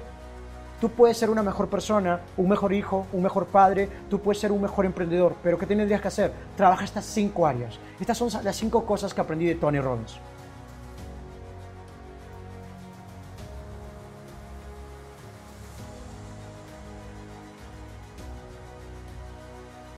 Tú 0.80 0.88
puedes 0.88 1.18
ser 1.18 1.30
una 1.30 1.44
mejor 1.44 1.68
persona, 1.68 2.22
un 2.38 2.48
mejor 2.48 2.72
hijo, 2.72 3.06
un 3.12 3.22
mejor 3.22 3.48
padre, 3.48 3.90
tú 4.10 4.20
puedes 4.20 4.40
ser 4.40 4.54
un 4.54 4.62
mejor 4.62 4.86
emprendedor, 4.86 5.36
pero 5.44 5.58
¿qué 5.58 5.66
tendrías 5.66 6.00
que 6.00 6.08
hacer? 6.08 6.32
Trabaja 6.56 6.86
estas 6.86 7.04
cinco 7.04 7.46
áreas. 7.46 7.78
Estas 8.00 8.18
son 8.18 8.30
las 8.44 8.56
cinco 8.56 8.86
cosas 8.86 9.14
que 9.14 9.20
aprendí 9.20 9.46
de 9.46 9.56
Tony 9.56 9.82
Robbins. 9.82 10.20